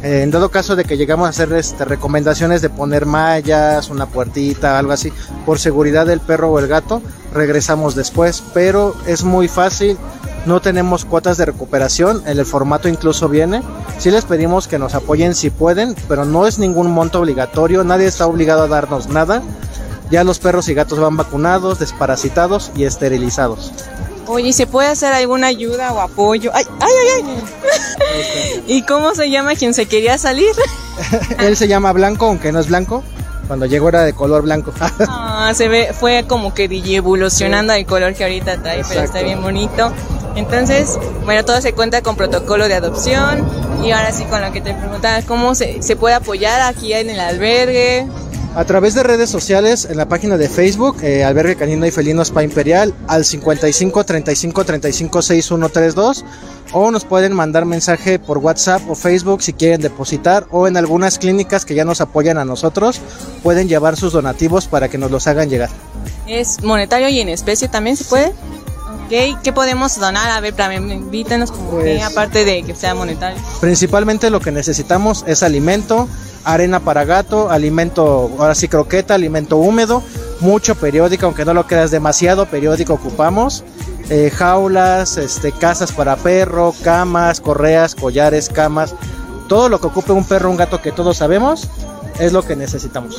En 0.04 0.32
dado 0.32 0.50
caso 0.50 0.76
de 0.76 0.84
que 0.84 0.98
llegamos 0.98 1.28
a 1.28 1.30
hacer 1.30 1.54
este, 1.54 1.86
recomendaciones 1.86 2.62
de 2.62 2.70
poner 2.70 3.06
mallas, 3.06 3.90
una 3.90 4.08
puertita, 4.08 4.78
algo 4.78 4.92
así, 4.92 5.14
por 5.46 5.58
seguridad 5.58 6.06
del 6.06 6.20
perro 6.20 6.52
o 6.52 6.60
el 6.60 6.68
gato, 6.68 7.02
regresamos 7.34 7.96
después, 7.96 8.44
pero 8.54 8.96
es 9.06 9.24
muy 9.24 9.48
fácil, 9.48 9.98
no 10.46 10.62
tenemos 10.62 11.06
cuotas 11.06 11.38
de 11.38 11.46
recuperación, 11.46 12.24
en 12.26 12.40
el 12.40 12.46
formato 12.46 12.88
incluso 12.88 13.30
viene. 13.30 13.62
Sí 14.00 14.10
les 14.12 14.26
pedimos 14.26 14.68
que 14.68 14.80
nos 14.80 14.96
apoyen 14.96 15.36
si 15.36 15.50
pueden, 15.50 15.96
pero 16.08 16.26
no 16.26 16.48
es 16.48 16.58
ningún 16.60 16.90
monto 16.92 17.20
obligatorio, 17.20 17.84
nadie 17.84 18.08
está 18.08 18.26
obligado 18.26 18.64
a 18.64 18.68
darnos 18.68 19.08
nada. 19.08 19.42
Ya 20.10 20.24
los 20.24 20.40
perros 20.40 20.68
y 20.68 20.74
gatos 20.74 21.00
van 21.00 21.16
vacunados, 21.16 21.80
desparasitados 21.80 22.72
y 22.76 22.84
esterilizados. 22.84 23.72
Oye, 24.28 24.54
¿se 24.54 24.68
puede 24.68 24.90
hacer 24.90 25.14
alguna 25.14 25.48
ayuda 25.48 25.94
o 25.94 26.02
apoyo? 26.02 26.52
¡Ay, 26.54 26.66
ay, 26.80 26.92
ay! 27.16 27.24
ay. 27.26 28.64
¿Y 28.68 28.82
cómo 28.84 29.14
se 29.16 29.30
llama 29.30 29.56
quien 29.56 29.74
se 29.74 29.86
quería 29.86 30.18
salir? 30.18 30.52
Él 31.40 31.56
se 31.56 31.68
llama 31.68 31.92
Blanco, 31.94 32.26
aunque 32.26 32.52
no 32.52 32.60
es 32.60 32.68
blanco. 32.68 33.04
Cuando 33.48 33.66
llegó 33.66 33.90
era 33.90 34.04
de 34.04 34.14
color 34.14 34.44
blanco. 34.44 34.72
Ah, 35.10 35.52
se 35.54 35.68
ve, 35.68 35.92
fue 35.98 36.26
como 36.28 36.54
que 36.54 36.70
evolucionando 36.96 37.74
el 37.74 37.86
color 37.86 38.14
que 38.14 38.24
ahorita 38.24 38.62
trae, 38.62 38.84
pero 38.88 39.02
está 39.02 39.20
Exacto. 39.20 39.26
bien 39.26 39.42
bonito. 39.42 39.92
Entonces, 40.36 40.98
bueno, 41.26 41.44
todo 41.46 41.62
se 41.62 41.74
cuenta 41.74 42.02
con 42.02 42.16
protocolo 42.16 42.68
de 42.68 42.76
adopción. 42.76 43.46
Y 43.84 43.92
ahora 43.92 44.12
sí, 44.12 44.24
con 44.26 44.42
lo 44.42 44.52
que 44.52 44.62
te 44.62 44.74
preguntaba, 44.74 45.22
¿cómo 45.24 45.56
se, 45.56 45.82
se 45.82 45.96
puede 45.96 46.16
apoyar 46.16 46.62
aquí 46.62 46.94
en 46.94 47.10
el 47.10 47.20
albergue? 47.20 48.08
A 48.54 48.66
través 48.66 48.94
de 48.96 49.04
redes 49.04 49.30
sociales, 49.30 49.88
en 49.90 49.96
la 49.96 50.10
página 50.10 50.38
de 50.38 50.50
Facebook, 50.50 50.98
eh, 51.04 51.24
Albergue 51.24 51.56
Canino 51.56 51.86
y 51.86 51.92
Felino 51.92 52.22
Spa 52.22 52.44
Imperial, 52.44 52.94
al 53.08 53.24
55 53.24 54.04
35 54.04 54.66
35 54.66 55.22
6132, 55.22 56.26
o 56.74 56.92
nos 56.92 57.06
pueden 57.06 57.32
mandar 57.32 57.64
mensaje 57.64 58.20
por 58.20 58.40
WhatsApp 58.40 58.82
o 58.90 58.96
Facebook 58.96 59.42
si 59.42 59.54
quieren 59.54 59.80
depositar, 59.80 60.48
o 60.52 60.68
en 60.68 60.76
algunas 60.76 61.18
clínicas 61.18 61.64
que 61.64 61.76
ya 61.76 61.86
nos 61.86 62.02
apoyan 62.02 62.38
a 62.38 62.44
nosotros, 62.44 63.00
pueden 63.42 63.70
llevar 63.70 63.96
sus 63.96 64.12
donativos 64.12 64.68
para 64.68 64.90
que 64.90 64.98
nos 64.98 65.12
los 65.12 65.28
hagan 65.28 65.50
llegar. 65.50 65.70
¿Es 66.28 66.62
monetario 66.62 67.08
y 67.08 67.22
en 67.22 67.30
especie 67.30 67.70
también 67.70 67.96
se 67.96 68.04
puede? 68.04 68.34
¿Qué 69.10 69.52
podemos 69.54 70.00
donar? 70.00 70.30
A 70.32 70.40
ver, 70.40 70.56
también 70.56 70.90
invítanos 70.92 71.52
como 71.52 71.80
que, 71.80 71.96
Pues- 72.00 72.04
aparte 72.04 72.46
de 72.46 72.64
que 72.64 72.76
sea 72.76 72.96
monetario. 72.96 73.42
Principalmente 73.60 74.30
lo 74.30 74.40
que 74.40 74.52
necesitamos 74.52 75.24
es 75.28 75.44
alimento, 75.44 76.08
arena 76.44 76.80
para 76.80 77.04
gato, 77.04 77.52
alimento, 77.52 78.32
ahora 78.40 78.56
sí 78.56 78.68
croqueta, 78.68 79.14
alimento 79.16 79.58
húmedo, 79.58 80.02
mucho 80.40 80.76
periódico, 80.76 81.26
aunque 81.26 81.46
no 81.46 81.54
lo 81.54 81.68
creas 81.68 81.92
demasiado 81.92 82.46
periódico 82.48 82.94
ocupamos, 82.94 83.64
eh, 84.10 84.32
jaulas, 84.34 85.18
este, 85.18 85.52
casas 85.52 85.92
para 85.92 86.16
perro, 86.16 86.74
camas, 86.84 87.42
correas, 87.42 87.96
collares, 87.96 88.50
camas, 88.50 88.96
todo 89.48 89.70
lo 89.70 89.80
que 89.80 89.88
ocupe 89.88 90.14
un 90.14 90.24
perro, 90.26 90.50
un 90.50 90.58
gato 90.58 90.82
que 90.82 90.92
todos 90.92 91.18
sabemos, 91.18 91.68
es 92.20 92.32
lo 92.34 92.44
que 92.44 92.56
necesitamos. 92.56 93.18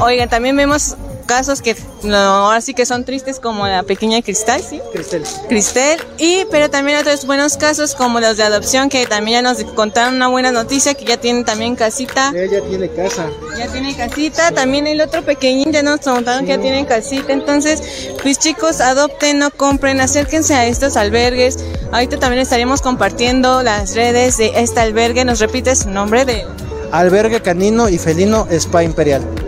Oigan, 0.00 0.28
también 0.28 0.56
vemos 0.56 0.96
casos 1.24 1.62
que 1.62 1.76
no, 2.02 2.16
ahora 2.16 2.60
sí 2.60 2.74
que 2.74 2.86
son 2.86 3.04
tristes 3.04 3.40
como 3.40 3.66
la 3.66 3.82
pequeña 3.82 4.20
Cristal, 4.22 4.62
¿sí? 4.62 4.80
Cristel. 4.92 5.22
Cristel, 5.48 6.00
y 6.18 6.44
pero 6.50 6.70
también 6.70 6.98
otros 6.98 7.26
buenos 7.26 7.56
casos 7.56 7.94
como 7.94 8.20
los 8.20 8.36
de 8.36 8.42
adopción 8.42 8.88
que 8.88 9.06
también 9.06 9.42
ya 9.42 9.52
nos 9.52 9.64
contaron 9.72 10.14
una 10.14 10.28
buena 10.28 10.52
noticia 10.52 10.94
que 10.94 11.04
ya 11.04 11.16
tienen 11.16 11.44
también 11.44 11.76
casita. 11.76 12.32
Ella 12.34 12.60
tiene 12.68 12.88
casa. 12.90 13.28
Ya 13.58 13.68
tiene 13.68 13.96
casita, 13.96 14.52
también 14.52 14.86
el 14.86 15.00
otro 15.00 15.22
pequeñín 15.22 15.72
ya 15.72 15.82
nos 15.82 16.00
contaron 16.00 16.44
que 16.44 16.52
ya 16.52 16.60
tienen 16.60 16.84
casita, 16.84 17.32
entonces 17.32 18.10
pues 18.22 18.38
chicos 18.38 18.80
adopten, 18.80 19.38
no 19.38 19.50
compren, 19.50 20.00
acérquense 20.00 20.54
a 20.54 20.66
estos 20.66 20.96
albergues. 20.96 21.58
Ahorita 21.92 22.18
también 22.18 22.42
estaremos 22.42 22.82
compartiendo 22.82 23.62
las 23.62 23.94
redes 23.94 24.36
de 24.36 24.52
este 24.56 24.80
albergue, 24.80 25.24
nos 25.24 25.40
repite 25.40 25.74
su 25.74 25.90
nombre 25.90 26.24
de 26.24 26.44
Albergue 26.92 27.40
Canino 27.40 27.88
y 27.88 27.98
Felino 27.98 28.46
Spa 28.50 28.84
Imperial. 28.84 29.43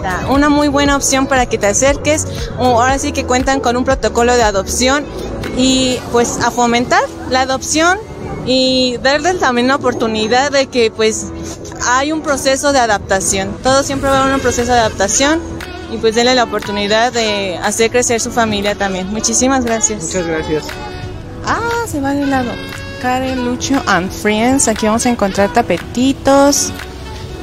Está 0.00 0.28
una 0.30 0.48
muy 0.48 0.68
buena 0.68 0.96
opción 0.96 1.26
para 1.26 1.44
que 1.44 1.58
te 1.58 1.66
acerques. 1.66 2.26
Ahora 2.56 2.98
sí 2.98 3.12
que 3.12 3.26
cuentan 3.26 3.60
con 3.60 3.76
un 3.76 3.84
protocolo 3.84 4.34
de 4.34 4.42
adopción 4.42 5.04
y 5.58 5.98
pues 6.10 6.38
a 6.42 6.50
fomentar 6.50 7.02
la 7.28 7.42
adopción 7.42 7.98
y 8.46 8.96
darles 9.02 9.38
también 9.40 9.68
la 9.68 9.76
oportunidad 9.76 10.52
de 10.52 10.68
que 10.68 10.90
pues 10.90 11.26
hay 11.86 12.12
un 12.12 12.22
proceso 12.22 12.72
de 12.72 12.78
adaptación. 12.78 13.54
Todo 13.62 13.82
siempre 13.82 14.08
va 14.08 14.20
a 14.20 14.22
haber 14.22 14.34
un 14.36 14.40
proceso 14.40 14.72
de 14.72 14.78
adaptación 14.78 15.38
y 15.92 15.98
pues 15.98 16.14
denle 16.14 16.34
la 16.34 16.44
oportunidad 16.44 17.12
de 17.12 17.58
hacer 17.58 17.90
crecer 17.90 18.22
su 18.22 18.30
familia 18.30 18.74
también. 18.76 19.06
Muchísimas 19.08 19.66
gracias. 19.66 20.02
Muchas 20.02 20.26
gracias. 20.26 20.64
Ah, 21.44 21.84
se 21.86 22.00
va 22.00 22.14
de 22.14 22.24
lado. 22.24 22.52
Karen, 23.02 23.44
Lucho 23.44 23.82
and 23.86 24.10
Friends. 24.10 24.66
Aquí 24.66 24.86
vamos 24.86 25.04
a 25.04 25.10
encontrar 25.10 25.52
tapetitos. 25.52 26.72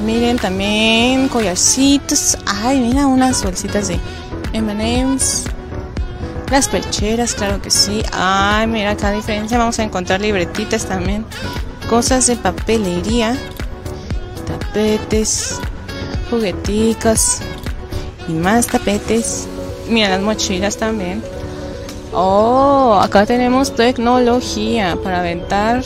Miren 0.06 0.38
también 0.38 1.28
collarcitos. 1.28 2.38
Ay, 2.46 2.80
mira 2.80 3.08
unas 3.08 3.44
bolsitas 3.44 3.88
de 3.88 4.00
M&M's. 4.54 5.46
Las 6.52 6.68
percheras, 6.68 7.34
claro 7.34 7.62
que 7.62 7.72
sí. 7.72 8.04
Ay, 8.14 8.68
mira 8.68 8.92
acá 8.92 9.12
diferencia. 9.12 9.58
Vamos 9.58 9.80
a 9.80 9.84
encontrar 9.84 10.22
libretitas 10.22 10.86
también. 10.86 11.26
Cosas 11.90 12.28
de 12.28 12.36
papelería. 12.36 13.36
Tapetes. 14.46 15.60
Jugueticos. 16.30 17.40
Y 18.28 18.34
más 18.34 18.68
tapetes. 18.68 19.48
Mira 19.90 20.10
las 20.10 20.22
mochilas 20.22 20.78
también. 20.78 21.24
Oh, 22.14 23.00
acá 23.02 23.26
tenemos 23.26 23.76
tecnología 23.76 24.98
para 25.04 25.20
aventar. 25.20 25.84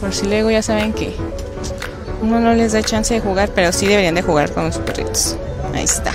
Por 0.00 0.12
si 0.12 0.26
luego 0.26 0.50
ya 0.50 0.62
saben 0.62 0.92
que 0.92 1.14
uno 2.22 2.40
no 2.40 2.54
les 2.54 2.72
da 2.72 2.82
chance 2.82 3.12
de 3.12 3.20
jugar, 3.20 3.50
pero 3.54 3.72
sí 3.72 3.86
deberían 3.86 4.14
de 4.14 4.22
jugar 4.22 4.52
con 4.52 4.64
los 4.66 4.78
perritos. 4.78 5.36
Ahí 5.74 5.84
está. 5.84 6.12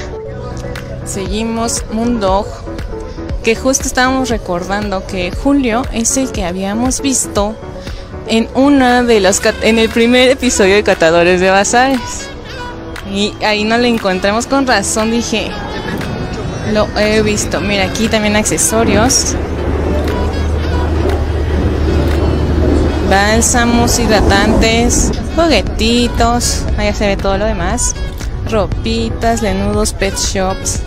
Seguimos 1.06 1.84
Moondog, 1.92 2.46
que 3.44 3.56
justo 3.56 3.88
estábamos 3.88 4.30
recordando 4.30 5.06
que 5.06 5.32
Julio 5.32 5.84
es 5.94 6.18
el 6.18 6.32
que 6.32 6.44
habíamos 6.46 7.02
visto 7.02 7.56
en 8.28 8.50
una 8.56 9.04
de 9.04 9.22
cat- 9.42 9.64
en 9.64 9.80
el 9.80 9.90
primer 9.90 10.30
episodio 10.30 10.76
de 10.76 10.84
Catadores 10.84 11.40
de 11.40 11.50
Bazares. 11.50 12.00
Y 13.10 13.34
ahí 13.46 13.64
no 13.64 13.78
le 13.78 13.88
encontramos 13.88 14.48
con 14.48 14.68
razón, 14.68 15.12
dije, 15.12 15.50
lo 16.74 16.88
he 17.00 17.22
visto. 17.22 17.62
Mira, 17.62 17.86
aquí 17.86 18.10
también 18.10 18.36
accesorios. 18.36 19.34
Bálsamos, 23.10 24.00
hidratantes, 24.00 25.12
juguetitos. 25.36 26.64
Ahí 26.78 26.94
se 26.94 27.08
ve 27.08 27.18
todo 27.18 27.38
lo 27.38 27.46
demás. 27.46 27.96
Ropitas, 28.50 29.42
nudos, 29.42 29.94
pet 29.94 30.16
shops. 30.18 30.82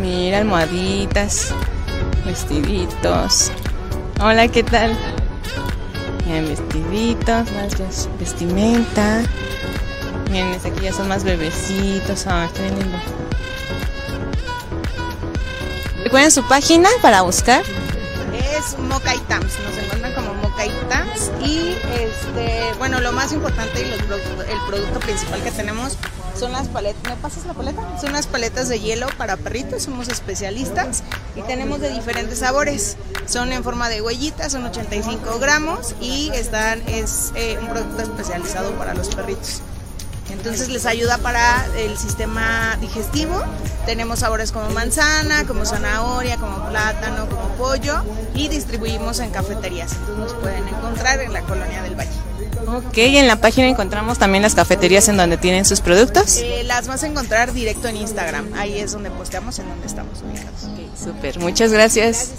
Mira, 0.00 0.38
almohaditas, 0.38 1.48
vestiditos. 2.24 3.50
Hola, 4.20 4.48
¿qué 4.48 4.62
tal? 4.62 4.96
Miren, 6.26 6.48
vestiditos, 6.48 7.50
más 7.52 7.78
ves- 7.78 8.08
vestimenta. 8.18 9.22
Miren, 10.30 10.48
este 10.54 10.68
aquí 10.68 10.82
ya 10.84 10.92
son 10.92 11.08
más 11.08 11.24
bebecitos. 11.24 12.26
Ah, 12.26 12.46
está 12.46 12.62
bien 12.62 12.78
lindo. 12.78 12.98
Recuerden 16.04 16.30
su 16.30 16.46
página 16.46 16.88
para 17.02 17.22
buscar. 17.22 17.62
Es 18.56 18.78
Mokai 18.78 19.18
Tams, 19.28 19.44
nos 19.66 19.78
Tams 20.88 21.30
y 21.40 21.76
este, 21.92 22.72
bueno, 22.78 23.00
lo 23.00 23.12
más 23.12 23.32
importante 23.32 23.80
y 23.80 23.84
los 23.84 24.00
el 24.00 24.58
producto 24.66 24.98
principal 24.98 25.40
que 25.42 25.52
tenemos 25.52 25.96
son 26.36 26.52
las 26.52 26.66
paletas, 26.68 27.02
¿me 27.04 27.16
pasas 27.16 27.46
la 27.46 27.54
paleta? 27.54 28.00
Son 28.00 28.12
las 28.12 28.26
paletas 28.26 28.68
de 28.68 28.80
hielo 28.80 29.06
para 29.16 29.36
perritos, 29.36 29.84
somos 29.84 30.08
especialistas 30.08 31.04
y 31.36 31.42
tenemos 31.42 31.80
de 31.80 31.90
diferentes 31.90 32.40
sabores. 32.40 32.96
Son 33.26 33.52
en 33.52 33.62
forma 33.62 33.88
de 33.88 34.02
huellitas, 34.02 34.52
son 34.52 34.64
85 34.64 35.38
gramos 35.38 35.94
y 36.00 36.30
están, 36.34 36.82
es 36.88 37.32
eh, 37.34 37.58
un 37.60 37.68
producto 37.68 38.02
especializado 38.02 38.72
para 38.72 38.94
los 38.94 39.14
perritos. 39.14 39.62
Entonces 40.30 40.68
les 40.68 40.86
ayuda 40.86 41.18
para 41.18 41.66
el 41.76 41.96
sistema 41.96 42.76
digestivo. 42.80 43.42
Tenemos 43.86 44.20
sabores 44.20 44.52
como 44.52 44.70
manzana, 44.70 45.44
como 45.46 45.64
zanahoria, 45.64 46.36
como 46.36 46.68
plátano, 46.68 47.28
como 47.28 47.48
pollo 47.56 48.02
y 48.34 48.48
distribuimos 48.48 49.18
en 49.20 49.30
cafeterías. 49.30 49.92
Entonces 49.92 50.16
nos 50.16 50.34
pueden 50.34 50.66
encontrar 50.68 51.20
en 51.20 51.32
la 51.32 51.42
colonia 51.42 51.82
del 51.82 51.94
Valle. 51.94 52.10
Ok, 52.66 52.98
y 52.98 53.16
en 53.16 53.26
la 53.26 53.36
página 53.36 53.66
encontramos 53.66 54.18
también 54.18 54.42
las 54.42 54.54
cafeterías 54.54 55.08
en 55.08 55.16
donde 55.16 55.38
tienen 55.38 55.64
sus 55.64 55.80
productos. 55.80 56.36
Eh, 56.36 56.62
las 56.64 56.86
vas 56.86 57.02
a 57.02 57.06
encontrar 57.06 57.52
directo 57.52 57.88
en 57.88 57.96
Instagram. 57.96 58.52
Ahí 58.56 58.78
es 58.78 58.92
donde 58.92 59.10
posteamos 59.10 59.58
en 59.58 59.68
donde 59.68 59.86
estamos 59.86 60.20
ubicados. 60.22 60.68
Súper, 61.02 61.38
muchas 61.38 61.72
gracias. 61.72 62.32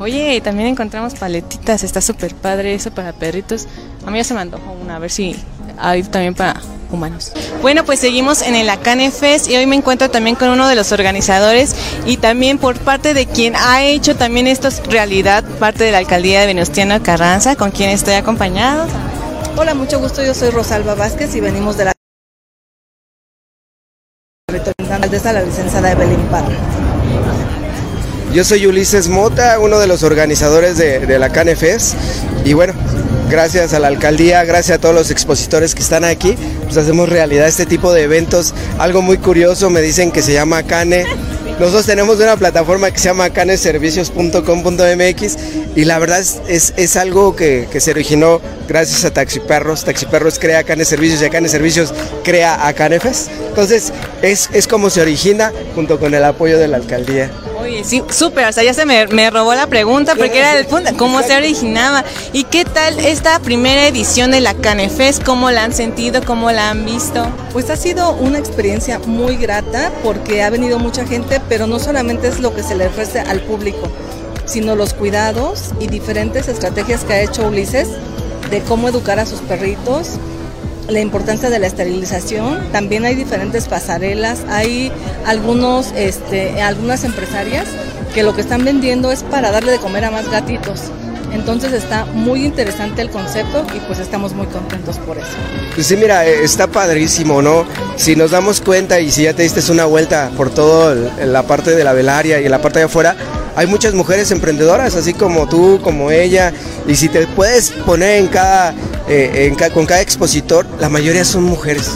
Oye, 0.00 0.34
y 0.34 0.40
también 0.40 0.68
encontramos 0.70 1.14
paletitas, 1.14 1.84
está 1.84 2.00
súper 2.00 2.34
padre 2.34 2.74
eso 2.74 2.90
para 2.90 3.12
perritos. 3.12 3.68
A 4.06 4.10
mí 4.10 4.18
ya 4.18 4.24
se 4.24 4.34
me 4.34 4.40
antojó 4.40 4.72
una, 4.72 4.96
a 4.96 4.98
ver 4.98 5.10
si 5.10 5.36
hay 5.78 6.02
también 6.02 6.34
para 6.34 6.60
humanos. 6.90 7.32
Bueno, 7.62 7.84
pues 7.84 8.00
seguimos 8.00 8.42
en 8.42 8.54
el 8.54 8.68
Acane 8.70 9.10
Fest 9.10 9.48
y 9.48 9.56
hoy 9.56 9.66
me 9.66 9.76
encuentro 9.76 10.10
también 10.10 10.36
con 10.36 10.48
uno 10.48 10.68
de 10.68 10.74
los 10.74 10.92
organizadores 10.92 11.74
y 12.06 12.16
también 12.16 12.58
por 12.58 12.78
parte 12.78 13.14
de 13.14 13.26
quien 13.26 13.54
ha 13.56 13.82
hecho 13.82 14.16
también 14.16 14.46
esto 14.46 14.68
realidad, 14.88 15.44
parte 15.58 15.84
de 15.84 15.92
la 15.92 15.98
alcaldía 15.98 16.40
de 16.40 16.46
Venustiano 16.46 17.02
Carranza, 17.02 17.56
con 17.56 17.70
quien 17.70 17.90
estoy 17.90 18.14
acompañado. 18.14 18.86
Hola, 19.56 19.74
mucho 19.74 19.98
gusto. 19.98 20.24
Yo 20.24 20.34
soy 20.34 20.50
Rosalba 20.50 20.94
Vázquez 20.94 21.34
y 21.34 21.40
venimos 21.40 21.76
de 21.76 21.86
la 21.86 21.92
alcaldesa, 24.48 25.32
la 25.32 25.42
licenciada 25.42 25.92
Evelyn 25.92 26.20
Parra. 26.28 26.54
Yo 28.32 28.44
soy 28.44 28.66
Ulises 28.66 29.08
Mota, 29.08 29.58
uno 29.58 29.78
de 29.78 29.88
los 29.88 30.02
organizadores 30.02 30.78
de, 30.78 31.00
de 31.04 31.18
la 31.18 31.30
CANEFES 31.30 31.96
y 32.44 32.52
bueno, 32.52 32.74
gracias 33.30 33.72
a 33.72 33.78
la 33.78 33.88
alcaldía, 33.88 34.44
gracias 34.44 34.78
a 34.78 34.80
todos 34.80 34.94
los 34.94 35.10
expositores 35.10 35.74
que 35.74 35.82
están 35.82 36.04
aquí, 36.04 36.34
pues 36.64 36.76
hacemos 36.76 37.08
realidad 37.08 37.48
este 37.48 37.64
tipo 37.64 37.92
de 37.92 38.02
eventos. 38.02 38.52
Algo 38.78 39.02
muy 39.02 39.18
curioso, 39.18 39.70
me 39.70 39.80
dicen 39.80 40.10
que 40.10 40.22
se 40.22 40.32
llama 40.32 40.64
Cane 40.64 41.06
Nosotros 41.58 41.86
tenemos 41.86 42.18
una 42.18 42.36
plataforma 42.36 42.90
que 42.90 42.98
se 42.98 43.04
llama 43.04 43.30
caneservicios.com.mx 43.30 45.36
y 45.76 45.84
la 45.84 45.98
verdad 45.98 46.20
es, 46.20 46.72
es, 46.76 46.96
algo 46.96 47.36
que, 47.36 47.68
que, 47.70 47.80
se 47.80 47.92
originó 47.92 48.40
gracias 48.68 49.04
a 49.04 49.12
Taxiperros. 49.12 49.84
Taxiperros 49.84 50.38
crea 50.38 50.64
Canes 50.64 50.88
Servicios 50.88 51.22
y 51.22 51.26
a 51.26 51.30
Canes 51.30 51.52
Servicios 51.52 51.94
crea 52.24 52.66
a 52.66 52.72
Canefes. 52.72 53.28
Entonces 53.48 53.92
es, 54.22 54.48
es 54.52 54.66
como 54.66 54.90
se 54.90 55.02
origina 55.02 55.52
junto 55.74 56.00
con 56.00 56.14
el 56.14 56.24
apoyo 56.24 56.58
de 56.58 56.68
la 56.68 56.78
alcaldía. 56.78 57.30
Sí, 57.84 58.02
súper, 58.10 58.46
o 58.46 58.52
sea, 58.52 58.62
ya 58.62 58.74
se 58.74 58.86
me, 58.86 59.06
me, 59.08 59.30
robó 59.30 59.54
la 59.54 59.66
pregunta 59.66 60.14
porque 60.14 60.38
era 60.38 60.58
el 60.58 60.66
punto, 60.66 60.90
cómo 60.96 61.22
se 61.22 61.36
originaba. 61.36 62.04
¿Y 62.32 62.44
qué 62.44 62.64
tal 62.64 62.98
esta 62.98 63.38
primera 63.40 63.86
edición 63.86 64.30
de 64.30 64.40
la 64.40 64.54
Canefes? 64.54 65.20
¿Cómo 65.20 65.50
la 65.50 65.64
han 65.64 65.72
sentido? 65.72 66.22
¿Cómo 66.24 66.50
la 66.50 66.70
han 66.70 66.84
visto? 66.84 67.26
Pues 67.52 67.70
ha 67.70 67.76
sido 67.76 68.12
una 68.12 68.38
experiencia 68.38 68.98
muy 69.00 69.36
grata 69.36 69.92
porque 70.02 70.42
ha 70.42 70.50
venido 70.50 70.78
mucha 70.78 71.06
gente, 71.06 71.40
pero 71.48 71.66
no 71.66 71.78
solamente 71.78 72.28
es 72.28 72.40
lo 72.40 72.54
que 72.54 72.62
se 72.62 72.74
le 72.74 72.86
ofrece 72.86 73.20
al 73.20 73.40
público, 73.40 73.88
sino 74.44 74.76
los 74.76 74.94
cuidados 74.94 75.70
y 75.80 75.86
diferentes 75.86 76.48
estrategias 76.48 77.04
que 77.04 77.12
ha 77.14 77.20
hecho 77.22 77.46
Ulises 77.46 77.88
de 78.50 78.60
cómo 78.62 78.88
educar 78.88 79.18
a 79.18 79.26
sus 79.26 79.40
perritos, 79.40 80.18
la 80.90 81.00
importancia 81.00 81.50
de 81.50 81.58
la 81.58 81.66
esterilización. 81.66 82.58
También 82.72 83.04
hay 83.04 83.14
diferentes 83.14 83.68
pasarelas, 83.68 84.40
hay 84.48 84.92
algunos, 85.26 85.92
este, 85.96 86.60
algunas 86.62 87.04
empresarias 87.04 87.66
que 88.14 88.22
lo 88.22 88.34
que 88.34 88.40
están 88.40 88.64
vendiendo 88.64 89.12
es 89.12 89.22
para 89.22 89.50
darle 89.50 89.72
de 89.72 89.78
comer 89.78 90.04
a 90.04 90.10
más 90.10 90.28
gatitos. 90.30 90.90
Entonces 91.32 91.72
está 91.72 92.06
muy 92.06 92.44
interesante 92.44 93.02
el 93.02 93.10
concepto 93.10 93.64
y 93.74 93.78
pues 93.80 94.00
estamos 94.00 94.32
muy 94.32 94.46
contentos 94.46 94.98
por 94.98 95.16
eso. 95.16 95.28
Pues 95.74 95.86
sí, 95.86 95.96
mira, 95.96 96.26
está 96.26 96.66
padrísimo, 96.66 97.40
¿no? 97.40 97.64
Si 97.96 98.16
nos 98.16 98.32
damos 98.32 98.60
cuenta 98.60 98.98
y 99.00 99.12
si 99.12 99.22
ya 99.22 99.34
te 99.34 99.44
diste 99.44 99.60
una 99.70 99.84
vuelta 99.84 100.30
por 100.36 100.50
toda 100.50 100.94
la 101.24 101.42
parte 101.44 101.76
de 101.76 101.84
la 101.84 101.92
velaria 101.92 102.40
y 102.40 102.48
la 102.48 102.60
parte 102.60 102.80
de 102.80 102.86
afuera, 102.86 103.14
hay 103.56 103.66
muchas 103.66 103.94
mujeres 103.94 104.30
emprendedoras, 104.30 104.94
así 104.94 105.14
como 105.14 105.48
tú, 105.48 105.80
como 105.82 106.10
ella, 106.10 106.52
y 106.86 106.94
si 106.94 107.08
te 107.08 107.26
puedes 107.26 107.70
poner 107.70 108.18
en 108.18 108.28
cada, 108.28 108.74
eh, 109.08 109.54
con 109.74 109.86
cada 109.86 110.00
expositor, 110.00 110.66
la 110.78 110.88
mayoría 110.88 111.24
son 111.24 111.44
mujeres. 111.44 111.90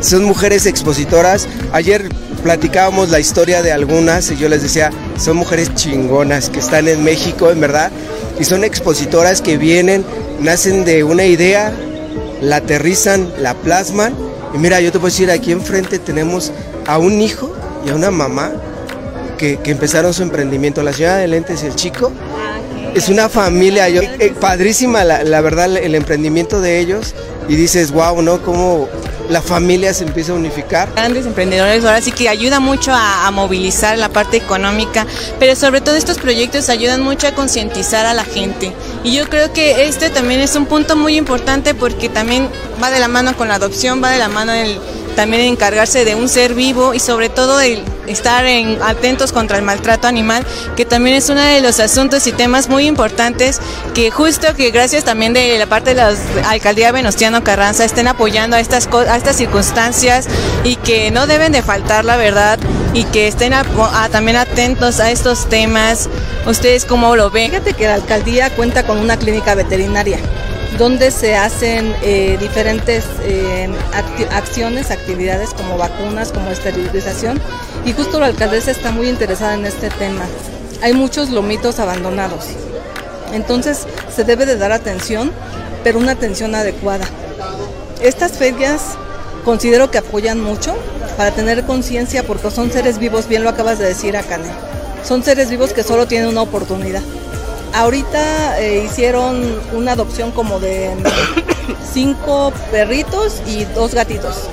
Son 0.00 0.24
mujeres 0.24 0.66
expositoras. 0.66 1.48
Ayer 1.72 2.08
platicábamos 2.42 3.10
la 3.10 3.20
historia 3.20 3.62
de 3.62 3.72
algunas 3.72 4.30
y 4.30 4.36
yo 4.36 4.48
les 4.48 4.62
decía, 4.62 4.90
son 5.18 5.36
mujeres 5.36 5.74
chingonas 5.74 6.50
que 6.50 6.60
están 6.60 6.88
en 6.88 7.02
México, 7.02 7.50
en 7.50 7.60
verdad, 7.60 7.90
y 8.38 8.44
son 8.44 8.62
expositoras 8.64 9.42
que 9.42 9.58
vienen, 9.58 10.04
nacen 10.40 10.84
de 10.84 11.02
una 11.04 11.24
idea, 11.24 11.72
la 12.40 12.56
aterrizan, 12.56 13.28
la 13.40 13.54
plasman, 13.54 14.14
y 14.54 14.58
mira, 14.58 14.80
yo 14.80 14.92
te 14.92 14.98
puedo 14.98 15.10
decir, 15.10 15.30
aquí 15.30 15.52
enfrente 15.52 15.98
tenemos 15.98 16.52
a 16.86 16.98
un 16.98 17.20
hijo 17.20 17.54
y 17.84 17.90
a 17.90 17.94
una 17.94 18.10
mamá 18.10 18.52
que, 19.38 19.56
que 19.56 19.70
empezaron 19.70 20.12
su 20.12 20.22
emprendimiento, 20.22 20.82
la 20.82 20.92
señora 20.92 21.16
de 21.16 21.28
lentes 21.28 21.62
y 21.62 21.66
el 21.66 21.74
chico. 21.74 22.12
Es 22.94 23.08
una 23.08 23.28
familia, 23.28 23.88
yo, 23.88 24.02
eh, 24.02 24.34
padrísima 24.38 25.04
la, 25.04 25.22
la, 25.24 25.40
verdad 25.40 25.76
el 25.76 25.94
emprendimiento 25.94 26.60
de 26.60 26.80
ellos 26.80 27.14
y 27.48 27.54
dices, 27.56 27.92
wow, 27.92 28.20
¿no? 28.20 28.42
Como 28.42 28.88
la 29.28 29.42
familia 29.42 29.92
se 29.94 30.04
empieza 30.04 30.32
a 30.32 30.36
unificar. 30.36 30.88
Grandes 30.94 31.26
emprendedores, 31.26 31.84
ahora 31.84 32.00
sí 32.00 32.12
que 32.12 32.28
ayuda 32.28 32.60
mucho 32.60 32.92
a, 32.92 33.26
a, 33.26 33.30
movilizar 33.30 33.96
la 33.98 34.08
parte 34.08 34.36
económica, 34.36 35.06
pero 35.38 35.54
sobre 35.54 35.80
todo 35.80 35.96
estos 35.96 36.18
proyectos 36.18 36.68
ayudan 36.68 37.02
mucho 37.02 37.28
a 37.28 37.32
concientizar 37.32 38.06
a 38.06 38.14
la 38.14 38.24
gente. 38.24 38.72
Y 39.04 39.14
yo 39.14 39.28
creo 39.28 39.52
que 39.52 39.86
este 39.86 40.10
también 40.10 40.40
es 40.40 40.56
un 40.56 40.66
punto 40.66 40.96
muy 40.96 41.16
importante 41.16 41.74
porque 41.74 42.08
también 42.08 42.48
va 42.82 42.90
de 42.90 43.00
la 43.00 43.08
mano 43.08 43.36
con 43.36 43.48
la 43.48 43.56
adopción, 43.56 44.02
va 44.02 44.10
de 44.10 44.18
la 44.18 44.28
mano 44.28 44.52
el, 44.52 44.78
también 45.18 45.42
encargarse 45.42 46.04
de 46.04 46.14
un 46.14 46.28
ser 46.28 46.54
vivo 46.54 46.94
y 46.94 47.00
sobre 47.00 47.28
todo 47.28 47.58
estar 47.58 48.46
en, 48.46 48.80
atentos 48.80 49.32
contra 49.32 49.56
el 49.56 49.64
maltrato 49.64 50.06
animal, 50.06 50.46
que 50.76 50.84
también 50.84 51.16
es 51.16 51.28
uno 51.28 51.40
de 51.40 51.60
los 51.60 51.80
asuntos 51.80 52.24
y 52.28 52.30
temas 52.30 52.68
muy 52.68 52.86
importantes 52.86 53.60
que 53.96 54.12
justo 54.12 54.46
que 54.56 54.70
gracias 54.70 55.02
también 55.02 55.32
de 55.32 55.58
la 55.58 55.66
parte 55.66 55.92
de 55.92 55.96
la 55.96 56.14
alcaldía 56.48 56.92
Venustiano 56.92 57.42
Carranza 57.42 57.84
estén 57.84 58.06
apoyando 58.06 58.54
a 58.54 58.60
estas, 58.60 58.86
a 58.86 59.16
estas 59.16 59.34
circunstancias 59.34 60.28
y 60.62 60.76
que 60.76 61.10
no 61.10 61.26
deben 61.26 61.50
de 61.50 61.62
faltar 61.62 62.04
la 62.04 62.16
verdad 62.16 62.60
y 62.94 63.02
que 63.02 63.26
estén 63.26 63.54
también 64.12 64.36
atentos 64.36 65.00
a 65.00 65.10
estos 65.10 65.48
temas. 65.48 66.08
¿Ustedes 66.46 66.84
cómo 66.84 67.16
lo 67.16 67.28
ven? 67.32 67.50
Fíjate 67.50 67.74
que 67.74 67.88
la 67.88 67.94
alcaldía 67.94 68.50
cuenta 68.50 68.86
con 68.86 68.98
una 68.98 69.16
clínica 69.16 69.56
veterinaria 69.56 70.20
donde 70.76 71.10
se 71.10 71.34
hacen 71.34 71.94
eh, 72.02 72.36
diferentes 72.38 73.04
eh, 73.22 73.68
acciones, 74.30 74.90
actividades 74.90 75.54
como 75.54 75.78
vacunas, 75.78 76.30
como 76.30 76.50
esterilización 76.50 77.40
y 77.86 77.92
justo 77.92 78.20
la 78.20 78.26
alcaldesa 78.26 78.70
está 78.70 78.90
muy 78.90 79.08
interesada 79.08 79.54
en 79.54 79.64
este 79.64 79.88
tema. 79.88 80.24
Hay 80.82 80.92
muchos 80.92 81.30
lomitos 81.30 81.80
abandonados, 81.80 82.44
entonces 83.32 83.86
se 84.14 84.24
debe 84.24 84.46
de 84.46 84.56
dar 84.56 84.72
atención, 84.72 85.32
pero 85.82 85.98
una 85.98 86.12
atención 86.12 86.54
adecuada. 86.54 87.06
Estas 88.02 88.32
ferias 88.32 88.82
considero 89.44 89.90
que 89.90 89.98
apoyan 89.98 90.40
mucho 90.40 90.76
para 91.16 91.32
tener 91.32 91.64
conciencia 91.64 92.22
porque 92.22 92.50
son 92.50 92.70
seres 92.70 92.98
vivos, 92.98 93.26
bien 93.26 93.42
lo 93.42 93.50
acabas 93.50 93.78
de 93.78 93.86
decir, 93.86 94.16
Akane. 94.16 94.50
Son 95.04 95.24
seres 95.24 95.50
vivos 95.50 95.72
que 95.72 95.82
solo 95.82 96.06
tienen 96.06 96.28
una 96.28 96.42
oportunidad. 96.42 97.02
Ahorita 97.74 98.60
eh, 98.60 98.84
hicieron 98.84 99.60
una 99.72 99.92
adopción 99.92 100.30
como 100.32 100.58
de 100.58 100.94
cinco 101.92 102.52
perritos 102.70 103.42
y 103.46 103.64
dos 103.64 103.94
gatitos. 103.94 104.48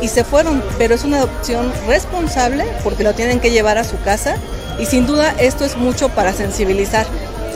Y 0.00 0.08
se 0.08 0.24
fueron, 0.24 0.62
pero 0.78 0.94
es 0.94 1.04
una 1.04 1.18
adopción 1.18 1.72
responsable 1.86 2.64
porque 2.82 3.04
lo 3.04 3.12
tienen 3.14 3.40
que 3.40 3.50
llevar 3.50 3.76
a 3.76 3.84
su 3.84 4.00
casa. 4.00 4.36
Y 4.78 4.86
sin 4.86 5.06
duda 5.06 5.34
esto 5.38 5.64
es 5.64 5.76
mucho 5.76 6.08
para 6.10 6.32
sensibilizar. 6.32 7.06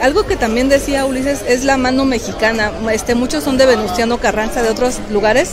Algo 0.02 0.26
que 0.26 0.36
también 0.36 0.68
decía 0.68 1.06
Ulises 1.06 1.42
es 1.48 1.64
la 1.64 1.78
mano 1.78 2.04
mexicana. 2.04 2.72
Este, 2.92 3.14
muchos 3.14 3.44
son 3.44 3.56
de 3.56 3.64
Venustiano 3.64 4.18
Carranza, 4.18 4.62
de 4.62 4.68
otros 4.68 4.98
lugares, 5.10 5.52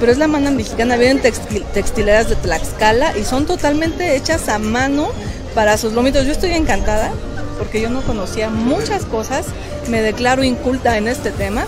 pero 0.00 0.10
es 0.10 0.18
la 0.18 0.26
mano 0.26 0.50
mexicana. 0.50 0.96
Vienen 0.96 1.20
textil, 1.20 1.62
textileras 1.72 2.28
de 2.28 2.36
Tlaxcala 2.36 3.16
y 3.16 3.24
son 3.24 3.46
totalmente 3.46 4.16
hechas 4.16 4.48
a 4.48 4.58
mano 4.58 5.08
para 5.54 5.76
sus 5.76 5.92
lomitos. 5.92 6.26
Yo 6.26 6.32
estoy 6.32 6.52
encantada 6.52 7.12
porque 7.58 7.80
yo 7.80 7.90
no 7.90 8.02
conocía 8.02 8.48
muchas 8.48 9.04
cosas, 9.04 9.46
me 9.88 10.02
declaro 10.02 10.44
inculta 10.44 10.96
en 10.96 11.08
este 11.08 11.30
tema 11.30 11.66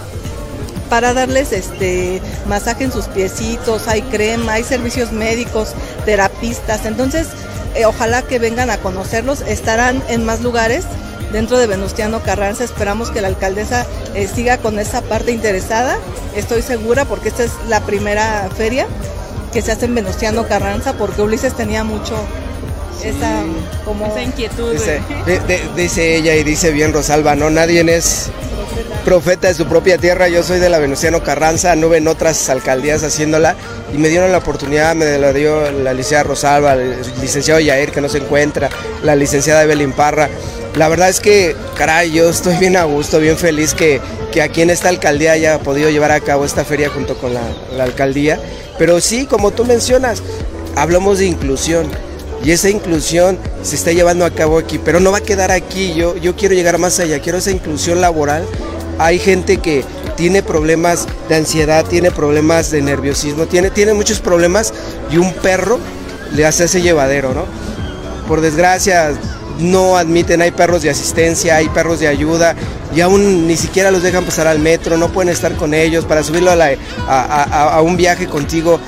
para 0.89 1.15
darles 1.15 1.53
este 1.53 2.21
masaje 2.47 2.85
en 2.85 2.93
sus 2.93 3.07
piecitos, 3.07 3.87
hay 3.89 4.03
crema, 4.03 4.55
hay 4.55 4.65
servicios 4.65 5.13
médicos, 5.13 5.75
terapistas, 6.05 6.85
entonces 6.85 7.29
eh, 7.75 7.87
ojalá 7.87 8.23
que 8.23 8.39
vengan 8.39 8.71
a 8.71 8.79
conocerlos, 8.79 9.43
estarán 9.43 10.03
en 10.09 10.25
más 10.25 10.41
lugares 10.41 10.85
dentro 11.33 11.59
de 11.59 11.69
Venustiano 11.69 12.21
Carranza, 12.23 12.65
esperamos 12.65 13.11
que 13.11 13.21
la 13.21 13.29
alcaldesa 13.29 13.87
eh, 14.15 14.27
siga 14.27 14.59
con 14.59 14.81
esa 14.81 15.01
parte 15.03 15.31
interesada, 15.31 15.97
estoy 16.35 16.63
segura 16.63 17.05
porque 17.05 17.29
esta 17.29 17.45
es 17.45 17.53
la 17.69 17.81
primera 17.81 18.49
feria 18.57 18.87
que 19.53 19.63
se 19.63 19.73
hace 19.73 19.87
en 19.87 19.95
Venustiano 19.95 20.47
Carranza 20.47 20.95
porque 20.95 21.23
Ulises 21.23 21.55
tenía 21.55 21.85
mucho 21.85 22.17
esa, 23.05 23.43
como 23.85 24.07
esa 24.07 24.23
inquietud. 24.23 24.73
Dice, 24.73 25.01
de, 25.27 25.41
de, 25.41 25.61
dice, 25.77 26.17
ella 26.17 26.35
y 26.35 26.45
dice 26.45 26.71
bien 26.71 26.93
Rosalba, 26.93 27.35
no, 27.35 27.51
nadie 27.51 27.81
es 27.97 28.31
profeta 29.05 29.49
de 29.49 29.55
su 29.55 29.67
propia 29.67 29.99
tierra, 29.99 30.29
yo 30.29 30.43
soy 30.43 30.59
de 30.59 30.69
la 30.69 30.79
Venustiano 30.79 31.23
Carranza, 31.23 31.75
no 31.77 31.95
en 31.95 32.07
otras 32.07 32.49
alcaldías 32.51 33.03
haciéndola 33.03 33.57
y 33.93 33.99
me 33.99 34.09
dieron 34.09 34.31
la 34.31 34.39
oportunidad, 34.39 34.95
me 34.95 35.19
la 35.19 35.33
dio 35.33 35.71
la 35.71 35.93
licenciada 35.93 36.25
Rosalba, 36.25 36.75
el 36.75 36.97
licenciado 37.21 37.61
Yair 37.61 37.91
que 37.91 38.01
no 38.01 38.09
se 38.09 38.19
encuentra, 38.19 38.69
la 39.03 39.17
licenciada 39.17 39.63
Evelyn 39.63 39.93
Parra. 39.93 40.29
La 40.77 40.89
verdad 40.89 41.09
es 41.09 41.19
que, 41.19 41.57
caray, 41.77 42.13
yo 42.13 42.31
estoy 42.31 42.57
bien 42.59 42.77
a 42.77 42.85
gusto, 42.85 43.19
bien 43.19 43.37
feliz 43.37 43.75
que, 43.75 44.01
que 44.31 44.43
aquí 44.43 44.63
en 44.63 44.71
esta 44.71 44.89
alcaldía 44.89 45.33
haya 45.33 45.59
podido 45.59 45.91
llevar 45.91 46.13
a 46.13 46.21
cabo 46.21 46.45
esta 46.45 46.65
feria 46.65 46.91
junto 46.91 47.17
con 47.17 47.35
la, 47.35 47.43
la 47.77 47.85
alcaldía. 47.85 48.39
Pero 48.79 49.01
sí, 49.01 49.27
como 49.27 49.51
tú 49.51 49.65
mencionas, 49.65 50.23
hablamos 50.77 51.19
de 51.19 51.27
inclusión 51.27 51.89
y 52.43 52.53
esa 52.53 52.71
inclusión 52.71 53.39
se 53.63 53.77
está 53.77 53.93
llevando 53.93 54.25
a 54.25 54.31
cabo 54.31 54.59
aquí, 54.59 54.79
pero 54.83 54.99
no 54.99 55.13
va 55.13 55.19
a 55.19 55.23
quedar 55.23 55.51
aquí, 55.51 55.93
yo, 55.95 56.17
yo 56.17 56.37
quiero 56.37 56.55
llegar 56.55 56.79
más 56.79 56.99
allá, 56.99 57.21
quiero 57.21 57.39
esa 57.39 57.51
inclusión 57.51 58.01
laboral. 58.01 58.45
Hay 58.99 59.19
gente 59.19 59.59
que 59.59 59.85
tiene 60.17 60.43
problemas 60.43 61.07
de 61.29 61.37
ansiedad, 61.37 61.85
tiene 61.85 62.11
problemas 62.11 62.71
de 62.71 62.83
nerviosismo, 62.83 63.47
tiene, 63.47 63.71
tiene 63.71 63.95
muchos 63.95 64.21
problemas 64.21 64.73
y 65.11 65.19
un 65.19 65.33
perro 65.35 65.79
le 66.33 66.47
hace 66.47 66.65
ese 66.65 66.81
llevadero, 66.83 67.35
¿no? 67.35 67.45
Por 68.27 68.41
desgracia 68.41 69.13
no 69.59 69.99
admiten, 69.99 70.41
hay 70.41 70.51
perros 70.51 70.83
de 70.83 70.91
asistencia, 70.91 71.57
hay 71.57 71.69
perros 71.69 72.01
de 72.01 72.09
ayuda 72.09 72.55
y 72.95 73.03
aún 73.03 73.47
ni 73.47 73.57
siquiera 73.57 73.91
los 73.91 74.03
dejan 74.03 74.25
pasar 74.25 74.47
al 74.47 74.59
metro, 74.59 74.97
no 74.97 75.09
pueden 75.13 75.31
estar 75.31 75.55
con 75.57 75.75
ellos 75.75 76.07
para 76.07 76.23
subirlo 76.23 76.51
a, 76.51 77.75
a 77.75 77.83
un 77.83 77.97
viaje 77.97 78.27
contigo 78.27 78.81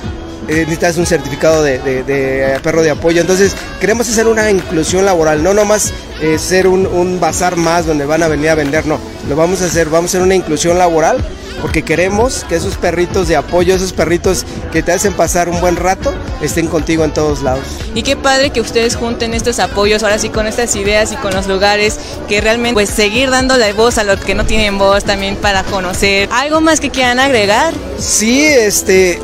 eh, 0.47 0.55
necesitas 0.61 0.97
un 0.97 1.05
certificado 1.05 1.63
de, 1.63 1.79
de- 1.79 2.03
de 2.03 2.59
perro 2.61 2.81
de 2.83 2.91
apoyo. 2.91 3.21
Entonces, 3.21 3.53
queremos 3.79 4.09
hacer 4.09 4.27
una 4.27 4.49
inclusión 4.51 5.05
laboral, 5.05 5.43
no 5.43 5.53
nomás 5.53 5.91
eh, 6.21 6.37
ser 6.39 6.67
un, 6.67 6.85
un 6.87 7.19
bazar 7.19 7.55
más 7.55 7.85
donde 7.85 8.05
van 8.05 8.23
a 8.23 8.27
venir 8.27 8.49
a 8.49 8.55
vender, 8.55 8.85
no. 8.85 8.99
Lo 9.29 9.35
vamos 9.35 9.61
a 9.61 9.65
hacer, 9.65 9.89
vamos 9.89 10.09
a 10.09 10.17
hacer 10.17 10.21
una 10.21 10.35
inclusión 10.35 10.77
laboral 10.77 11.23
porque 11.61 11.83
queremos 11.83 12.45
que 12.49 12.55
esos 12.57 12.75
perritos 12.75 13.29
de 13.29 13.37
apoyo, 13.37 13.73
esos 13.73 13.93
perritos 13.93 14.45
que 14.73 14.83
te 14.83 14.91
hacen 14.91 15.13
pasar 15.13 15.47
un 15.47 15.61
buen 15.61 15.77
rato, 15.77 16.13
estén 16.41 16.67
contigo 16.67 17.05
en 17.05 17.11
todos 17.13 17.41
lados. 17.41 17.63
Y 17.95 18.03
qué 18.03 18.17
padre 18.17 18.49
que 18.49 18.59
ustedes 18.59 18.97
junten 18.97 19.33
estos 19.33 19.59
apoyos, 19.59 20.03
ahora 20.03 20.17
sí 20.19 20.27
con 20.27 20.45
estas 20.45 20.75
ideas 20.75 21.13
y 21.13 21.15
con 21.15 21.33
los 21.33 21.47
lugares, 21.47 21.97
que 22.27 22.41
realmente 22.41 22.73
pues 22.73 22.89
seguir 22.89 23.29
dándole 23.29 23.71
voz 23.71 23.97
a 23.97 24.03
los 24.03 24.19
que 24.19 24.35
no 24.35 24.45
tienen 24.45 24.77
voz 24.77 25.05
también 25.05 25.37
para 25.37 25.63
conocer. 25.63 26.27
¿Algo 26.33 26.59
más 26.59 26.81
que 26.81 26.89
quieran 26.89 27.19
agregar? 27.21 27.73
Sí, 27.97 28.43
este, 28.43 29.21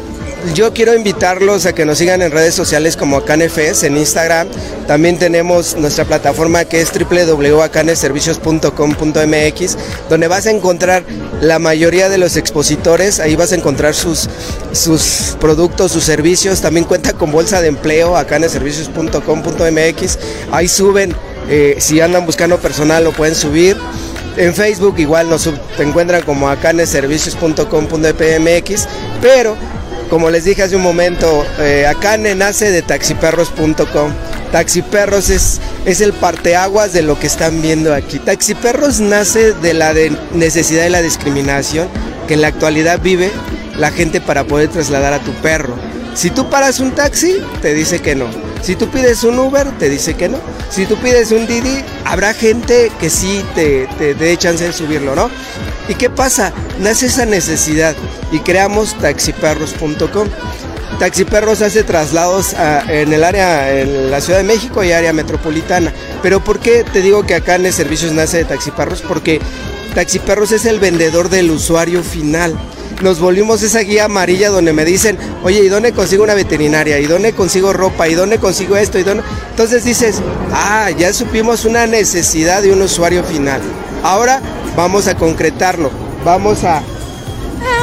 yo 0.54 0.72
quiero 0.74 0.94
invitarlos 0.96 1.66
a 1.66 1.74
que 1.74 1.84
nos 1.86 1.98
sigan 1.98 2.22
en 2.22 2.32
redes 2.32 2.56
sociales 2.56 2.96
como 2.96 3.26
Canefes 3.26 3.84
en 3.84 3.98
Instagram. 3.98 4.48
También 4.88 5.20
tenemos 5.20 5.76
nuestra 5.76 6.06
plataforma 6.06 6.64
que 6.66 6.80
es 6.82 6.92
www.acaneservicios.com.mx, 6.92 9.78
donde 10.10 10.28
vas 10.28 10.48
a 10.48 10.52
encontrar 10.52 11.04
la 11.42 11.60
mayoría 11.60 12.10
de 12.10 12.18
los 12.18 12.36
expositores. 12.38 13.20
Ahí 13.20 13.36
vas 13.36 13.52
a 13.52 13.56
encontrar 13.56 13.94
sus, 13.94 14.28
sus 14.72 15.36
productos, 15.40 15.92
sus 15.92 16.04
servicios. 16.04 16.62
También 16.62 16.86
cuenta 16.86 17.14
con 17.14 17.32
bolsa 17.32 17.62
de 17.62 17.68
empleo, 17.68 18.18
acaneservicios.com.mx. 18.18 20.18
Ahí 20.52 20.68
suben, 20.68 21.16
eh, 21.50 21.76
si 21.80 22.02
andan 22.02 22.26
buscando 22.26 22.58
personal, 22.60 23.04
lo 23.04 23.12
pueden 23.12 23.36
subir. 23.36 23.78
En 24.38 24.56
Facebook 24.56 24.98
igual 25.00 25.30
nos 25.30 25.50
te 25.76 25.84
encuentran 25.84 26.22
como 26.22 26.48
acaneservicios.com.pmx, 26.50 28.88
pero 29.22 29.58
como 30.10 30.30
les 30.30 30.44
dije 30.44 30.64
hace 30.64 30.76
un 30.76 30.82
momento, 30.82 31.46
eh, 31.60 31.86
nace 32.36 32.72
de 32.72 32.82
taxiperros.com. 32.82 34.12
Taxiperros 34.52 35.30
es, 35.30 35.62
es 35.86 36.02
el 36.02 36.14
parteaguas 36.14 36.94
de 36.94 37.04
lo 37.04 37.20
que 37.20 37.28
están 37.28 37.62
viendo 37.62 37.94
aquí. 37.94 38.18
Taxiperros 38.18 39.00
nace 39.00 39.54
de 39.54 39.74
la 39.74 39.94
de 39.94 40.12
necesidad 40.34 40.86
y 40.86 40.90
la 40.90 41.04
discriminación 41.04 41.88
que 42.28 42.34
en 42.34 42.42
la 42.42 42.48
actualidad 42.48 43.00
vive 43.00 43.32
la 43.78 43.92
gente 43.92 44.20
para 44.20 44.44
poder 44.46 44.70
trasladar 44.70 45.14
a 45.14 45.20
tu 45.20 45.32
perro. 45.34 45.76
Si 46.16 46.32
tú 46.32 46.50
paras 46.50 46.80
un 46.80 46.92
taxi, 46.92 47.38
te 47.62 47.74
dice 47.74 48.00
que 48.00 48.16
no. 48.16 48.26
Si 48.62 48.76
tú 48.76 48.90
pides 48.90 49.24
un 49.24 49.38
Uber, 49.40 49.68
te 49.78 49.90
dice 49.90 50.16
que 50.16 50.28
no. 50.28 50.40
Si 50.70 50.86
tú 50.86 50.98
pides 50.98 51.32
un 51.32 51.48
Didi, 51.48 51.84
habrá 52.04 52.34
gente 52.34 52.92
que 53.00 53.10
sí 53.10 53.44
te, 53.56 53.88
te 53.98 54.16
dé 54.16 54.36
chance 54.38 54.64
de 54.64 54.74
subirlo, 54.74 55.16
¿no? 55.16 55.30
¿Y 55.90 55.96
qué 55.96 56.10
pasa? 56.10 56.54
Nace 56.80 57.08
esa 57.08 57.26
necesidad 57.26 57.96
y 58.32 58.40
creamos 58.40 58.96
taxiperros.com. 59.00 60.30
Taxiperros 61.00 61.62
hace 61.64 61.84
traslados 61.84 62.56
en 62.88 63.12
el 63.12 63.24
área, 63.24 63.80
en 63.80 64.12
la 64.12 64.22
Ciudad 64.22 64.40
de 64.40 64.46
México 64.46 64.84
y 64.84 64.92
área 64.92 65.14
metropolitana. 65.14 65.92
Pero 66.22 66.44
¿por 66.44 66.60
qué 66.60 66.84
te 66.84 67.02
digo 67.02 67.26
que 67.26 67.34
acá 67.34 67.56
en 67.56 67.66
el 67.66 67.74
servicios 67.74 68.12
nace 68.12 68.38
de 68.38 68.46
Taxiperros? 68.46 69.02
Porque 69.02 69.42
Taxiperros 69.96 70.52
es 70.52 70.66
el 70.66 70.80
vendedor 70.80 71.30
del 71.30 71.50
usuario 71.50 72.04
final. 72.04 72.54
Nos 73.02 73.20
volvimos 73.20 73.64
esa 73.64 73.80
guía 73.80 74.06
amarilla 74.06 74.50
donde 74.50 74.74
me 74.74 74.86
dicen, 74.86 75.18
oye, 75.42 75.64
¿y 75.64 75.70
dónde 75.70 75.94
consigo 75.94 76.24
una 76.24 76.36
veterinaria? 76.36 77.00
¿Y 77.00 77.06
dónde 77.06 77.34
consigo 77.34 77.74
ropa? 77.74 78.08
¿Y 78.08 78.14
dónde 78.14 78.38
consigo 78.38 78.76
esto? 78.76 79.00
¿Y 79.00 79.04
dónde? 79.04 79.24
Entonces 79.52 79.86
dices, 79.86 80.22
ah, 80.54 80.92
ya 80.92 81.14
supimos 81.14 81.66
una 81.66 81.88
necesidad 81.88 82.62
de 82.62 82.74
un 82.74 82.82
usuario 82.82 83.24
final. 83.24 83.62
Ahora 84.04 84.42
vamos 84.76 85.08
a 85.08 85.16
concretarlo. 85.16 85.92
Vamos 86.24 86.64
a, 86.64 86.82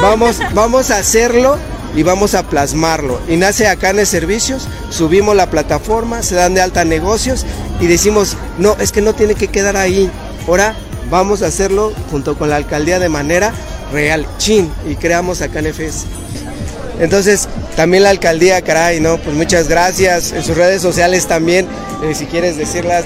vamos, 0.01 0.39
vamos 0.53 0.91
a 0.91 0.97
hacerlo 0.97 1.57
y 1.95 2.03
vamos 2.03 2.35
a 2.35 2.43
plasmarlo. 2.43 3.19
Y 3.27 3.37
nace 3.37 3.67
acá 3.67 3.89
en 3.89 3.99
el 3.99 4.07
servicios, 4.07 4.67
subimos 4.89 5.35
la 5.35 5.49
plataforma, 5.49 6.21
se 6.21 6.35
dan 6.35 6.53
de 6.53 6.61
alta 6.61 6.85
negocios 6.85 7.45
y 7.79 7.87
decimos, 7.87 8.37
no, 8.57 8.75
es 8.79 8.91
que 8.91 9.01
no 9.01 9.13
tiene 9.13 9.35
que 9.35 9.47
quedar 9.47 9.77
ahí. 9.77 10.09
Ahora 10.47 10.75
vamos 11.09 11.41
a 11.41 11.47
hacerlo 11.47 11.93
junto 12.11 12.37
con 12.37 12.49
la 12.49 12.57
alcaldía 12.57 12.99
de 12.99 13.09
manera 13.09 13.53
real, 13.91 14.27
chin, 14.37 14.71
y 14.87 14.95
creamos 14.95 15.41
acá 15.41 15.59
en 15.59 15.67
FS. 15.67 16.05
Entonces, 16.99 17.47
también 17.75 18.03
la 18.03 18.09
alcaldía, 18.09 18.61
caray, 18.61 18.99
¿no? 18.99 19.17
Pues 19.17 19.35
muchas 19.35 19.67
gracias. 19.67 20.31
En 20.31 20.43
sus 20.43 20.57
redes 20.57 20.81
sociales 20.81 21.27
también, 21.27 21.67
eh, 22.03 22.15
si 22.15 22.25
quieres 22.25 22.57
decirlas. 22.57 23.05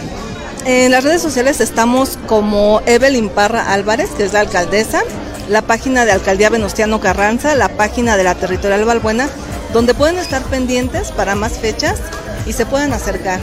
En 0.65 0.91
las 0.91 1.03
redes 1.03 1.21
sociales 1.21 1.59
estamos 1.59 2.19
como 2.27 2.81
Evelyn 2.85 3.29
Parra 3.29 3.73
Álvarez, 3.73 4.09
que 4.11 4.23
es 4.23 4.33
la 4.33 4.41
alcaldesa, 4.41 5.01
la 5.49 5.63
página 5.63 6.05
de 6.05 6.11
Alcaldía 6.11 6.49
Venustiano 6.51 7.01
Carranza, 7.01 7.55
la 7.55 7.69
página 7.69 8.15
de 8.15 8.23
la 8.23 8.35
Territorial 8.35 8.85
Valbuena, 8.85 9.27
donde 9.73 9.95
pueden 9.95 10.17
estar 10.17 10.43
pendientes 10.43 11.11
para 11.11 11.33
más 11.33 11.53
fechas 11.53 11.99
y 12.45 12.53
se 12.53 12.67
pueden 12.67 12.93
acercar. 12.93 13.39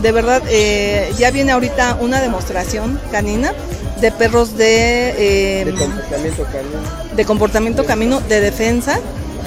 De 0.00 0.12
verdad, 0.12 0.42
eh, 0.48 1.12
ya 1.18 1.30
viene 1.30 1.52
ahorita 1.52 1.98
una 2.00 2.20
demostración 2.22 2.98
canina 3.10 3.52
de 4.00 4.10
perros 4.10 4.56
de, 4.56 5.60
eh, 5.60 5.64
De 5.66 5.74
comportamiento 5.74 6.44
canino. 6.44 7.16
de 7.16 7.24
comportamiento 7.26 7.84
camino 7.84 8.20
de 8.20 8.40
defensa, 8.40 8.98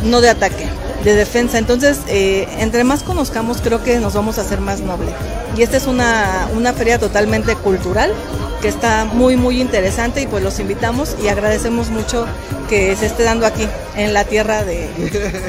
no 0.03 0.21
de 0.21 0.30
ataque, 0.30 0.67
de 1.06 1.16
defensa. 1.16 1.58
Entonces, 1.58 1.99
eh, 2.08 2.47
entre 2.58 2.84
más 2.84 3.03
conozcamos, 3.03 3.62
creo 3.62 3.82
que 3.82 3.99
nos 3.99 4.14
vamos 4.14 4.38
a 4.38 4.41
hacer 4.41 4.60
más 4.60 4.82
noble. 4.82 5.12
Y 5.56 5.62
esta 5.62 5.78
es 5.78 5.88
una, 5.88 6.49
una 6.53 6.74
feria 6.74 6.99
totalmente 6.99 7.56
cultural 7.56 8.12
que 8.62 8.68
está 8.68 9.06
muy, 9.06 9.38
muy 9.38 9.62
interesante 9.62 10.22
y 10.22 10.28
pues 10.28 10.43
los 10.43 10.60
invitamos 10.60 11.16
y 11.24 11.28
agradecemos 11.28 11.89
mucho 11.89 12.26
que 12.68 12.95
se 12.95 13.06
esté 13.06 13.24
dando 13.24 13.45
aquí, 13.45 13.68
en 13.95 14.14
la 14.14 14.26
tierra 14.26 14.64
de, 14.64 14.89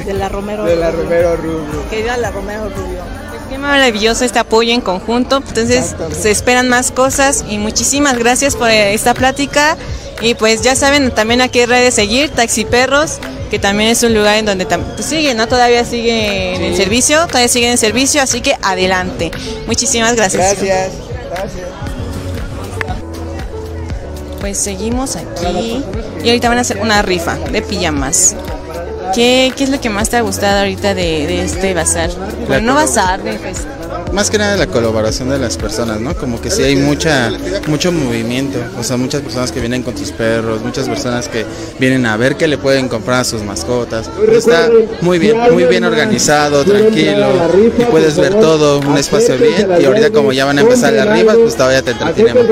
de 0.05 0.13
la 0.13 0.29
Romero. 0.29 0.63
De 0.63 0.75
la 0.75 0.91
Rubio. 0.91 1.03
Romero 1.03 1.35
Rubio. 1.35 1.89
Que 1.89 2.03
viva 2.03 2.15
la 2.15 2.31
Romero 2.31 2.69
Rubio. 2.69 3.01
Qué 3.49 3.57
maravilloso 3.57 4.23
este 4.25 4.39
apoyo 4.39 4.73
en 4.73 4.81
conjunto. 4.81 5.37
Entonces 5.37 5.95
se 6.11 6.29
esperan 6.29 6.69
más 6.69 6.91
cosas 6.91 7.43
y 7.49 7.57
muchísimas 7.57 8.17
gracias 8.17 8.55
por 8.55 8.69
esta 8.69 9.13
plática. 9.13 9.77
Y 10.21 10.35
pues 10.35 10.61
ya 10.61 10.75
saben 10.75 11.11
también 11.11 11.41
a 11.41 11.47
qué 11.47 11.65
redes 11.65 11.93
seguir, 11.93 12.29
Taxi 12.29 12.65
Perros, 12.65 13.19
que 13.49 13.59
también 13.59 13.89
es 13.89 14.03
un 14.03 14.13
lugar 14.13 14.35
en 14.37 14.45
donde 14.45 14.65
pues 14.65 15.05
sigue, 15.05 15.33
¿no? 15.33 15.47
Todavía 15.47 15.83
sigue 15.85 16.55
en 16.67 16.75
servicio, 16.77 17.25
todavía 17.27 17.47
sigue 17.47 17.71
en 17.71 17.77
servicio, 17.77 18.21
así 18.21 18.41
que 18.41 18.55
adelante. 18.61 19.31
Muchísimas 19.65 20.15
gracias. 20.15 20.57
Gracias. 20.57 20.91
Gracias. 21.29 21.67
Pues 24.39 24.57
seguimos 24.59 25.15
aquí 25.15 25.83
y 26.23 26.27
ahorita 26.29 26.49
van 26.49 26.59
a 26.59 26.61
hacer 26.61 26.77
una 26.77 27.01
rifa 27.01 27.35
de 27.35 27.61
pijamas. 27.61 28.35
¿Qué, 29.15 29.51
qué 29.55 29.63
es 29.63 29.69
lo 29.69 29.79
que 29.81 29.89
más 29.89 30.09
te 30.09 30.17
ha 30.17 30.21
gustado 30.21 30.59
ahorita 30.59 30.93
de, 30.93 31.25
de 31.27 31.43
este 31.43 31.73
bazar? 31.73 32.09
Bueno, 32.47 32.67
no 32.67 32.75
bazar, 32.75 33.23
de 33.23 33.31
fest- 33.39 33.65
Más 34.13 34.29
que 34.31 34.37
nada 34.37 34.57
la 34.57 34.67
colaboración 34.67 35.29
de 35.29 35.37
las 35.37 35.57
personas, 35.57 35.99
¿no? 35.99 36.15
Como 36.15 36.41
que 36.41 36.49
sí 36.49 36.63
hay 36.63 36.75
mucha, 36.75 37.31
mucho 37.67 37.91
movimiento, 37.91 38.57
o 38.79 38.83
sea, 38.83 38.97
muchas 38.97 39.21
personas 39.21 39.51
que 39.51 39.59
vienen 39.59 39.83
con 39.83 39.97
sus 39.97 40.11
perros, 40.11 40.61
muchas 40.61 40.87
personas 40.87 41.27
que 41.27 41.45
vienen 41.79 42.05
a 42.05 42.17
ver 42.17 42.35
qué 42.35 42.47
le 42.47 42.57
pueden 42.57 42.87
comprar 42.87 43.21
a 43.21 43.23
sus 43.23 43.43
mascotas. 43.43 44.09
Está 44.31 44.69
muy 45.01 45.19
bien, 45.19 45.37
muy 45.51 45.65
bien 45.65 45.83
organizado, 45.83 46.63
tranquilo, 46.63 47.27
y 47.77 47.83
puedes 47.83 48.17
ver 48.17 48.33
todo, 48.35 48.79
un 48.79 48.97
espacio 48.97 49.37
bien, 49.37 49.67
y 49.79 49.85
ahorita 49.85 50.11
como 50.11 50.31
ya 50.31 50.45
van 50.45 50.57
a 50.57 50.61
empezar 50.61 50.93
las 50.93 51.09
rifas, 51.09 51.35
pues 51.37 51.55
todavía 51.55 51.81
te 51.81 51.91
entretiene 51.91 52.33
más. 52.33 52.43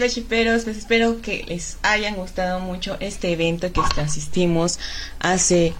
Hey, 0.00 0.06
Blachiperos, 0.06 0.64
pues 0.64 0.78
espero 0.78 1.20
que 1.20 1.44
les 1.46 1.76
hayan 1.82 2.16
gustado 2.16 2.58
mucho 2.60 2.96
este 3.00 3.32
evento 3.32 3.70
que 3.70 3.82
asistimos 4.00 4.78
hace 5.18 5.74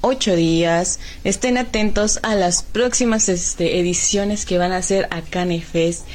ocho 0.00 0.34
días. 0.34 0.98
Estén 1.24 1.58
atentos 1.58 2.18
a 2.22 2.34
las 2.36 2.62
próximas 2.62 3.28
este, 3.28 3.78
ediciones 3.78 4.46
que 4.46 4.56
van 4.56 4.72
a 4.72 4.78
hacer 4.78 5.08
a 5.10 5.20
Canefest 5.20 6.06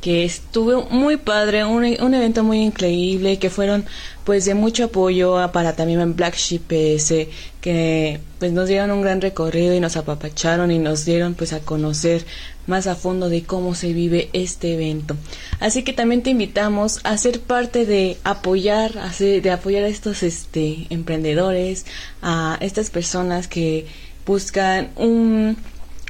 que 0.00 0.24
estuvo 0.24 0.84
muy 0.90 1.16
padre, 1.16 1.64
un, 1.64 1.84
un 2.00 2.14
evento 2.14 2.44
muy 2.44 2.60
increíble, 2.62 3.38
que 3.38 3.50
fueron 3.50 3.84
pues 4.24 4.44
de 4.44 4.54
mucho 4.54 4.84
apoyo 4.84 5.38
a- 5.38 5.52
para 5.52 5.74
también 5.74 6.14
Black 6.14 6.36
Sheep 6.36 6.62
PS, 6.68 7.28
que 7.60 8.20
pues 8.38 8.52
nos 8.52 8.68
dieron 8.68 8.90
un 8.90 9.02
gran 9.02 9.20
recorrido 9.20 9.74
y 9.74 9.80
nos 9.80 9.96
apapacharon 9.96 10.70
y 10.70 10.78
nos 10.78 11.04
dieron 11.04 11.34
pues 11.34 11.52
a 11.52 11.60
conocer 11.60 12.24
más 12.66 12.86
a 12.86 12.94
fondo 12.94 13.28
de 13.30 13.42
cómo 13.42 13.74
se 13.74 13.92
vive 13.94 14.28
este 14.34 14.74
evento. 14.74 15.16
Así 15.58 15.82
que 15.82 15.92
también 15.94 16.22
te 16.22 16.30
invitamos 16.30 17.00
a 17.04 17.16
ser 17.16 17.40
parte 17.40 17.86
de 17.86 18.18
apoyar, 18.24 18.92
de 19.18 19.50
apoyar 19.50 19.84
a 19.84 19.88
estos 19.88 20.22
este 20.22 20.86
emprendedores, 20.90 21.86
a 22.22 22.58
estas 22.60 22.90
personas 22.90 23.48
que 23.48 23.86
buscan 24.26 24.90
un- 24.96 25.56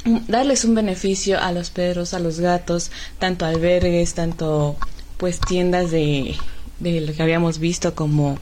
darles 0.04 0.64
un 0.64 0.74
beneficio 0.74 1.40
a 1.40 1.52
los 1.52 1.70
perros, 1.70 2.14
a 2.14 2.18
los 2.18 2.40
gatos, 2.40 2.90
tanto 3.18 3.44
albergues, 3.44 4.14
tanto 4.14 4.76
pues 5.16 5.40
tiendas 5.40 5.90
de, 5.90 6.36
de 6.78 7.00
lo 7.00 7.12
que 7.12 7.22
habíamos 7.22 7.58
visto 7.58 7.94
como 7.94 8.38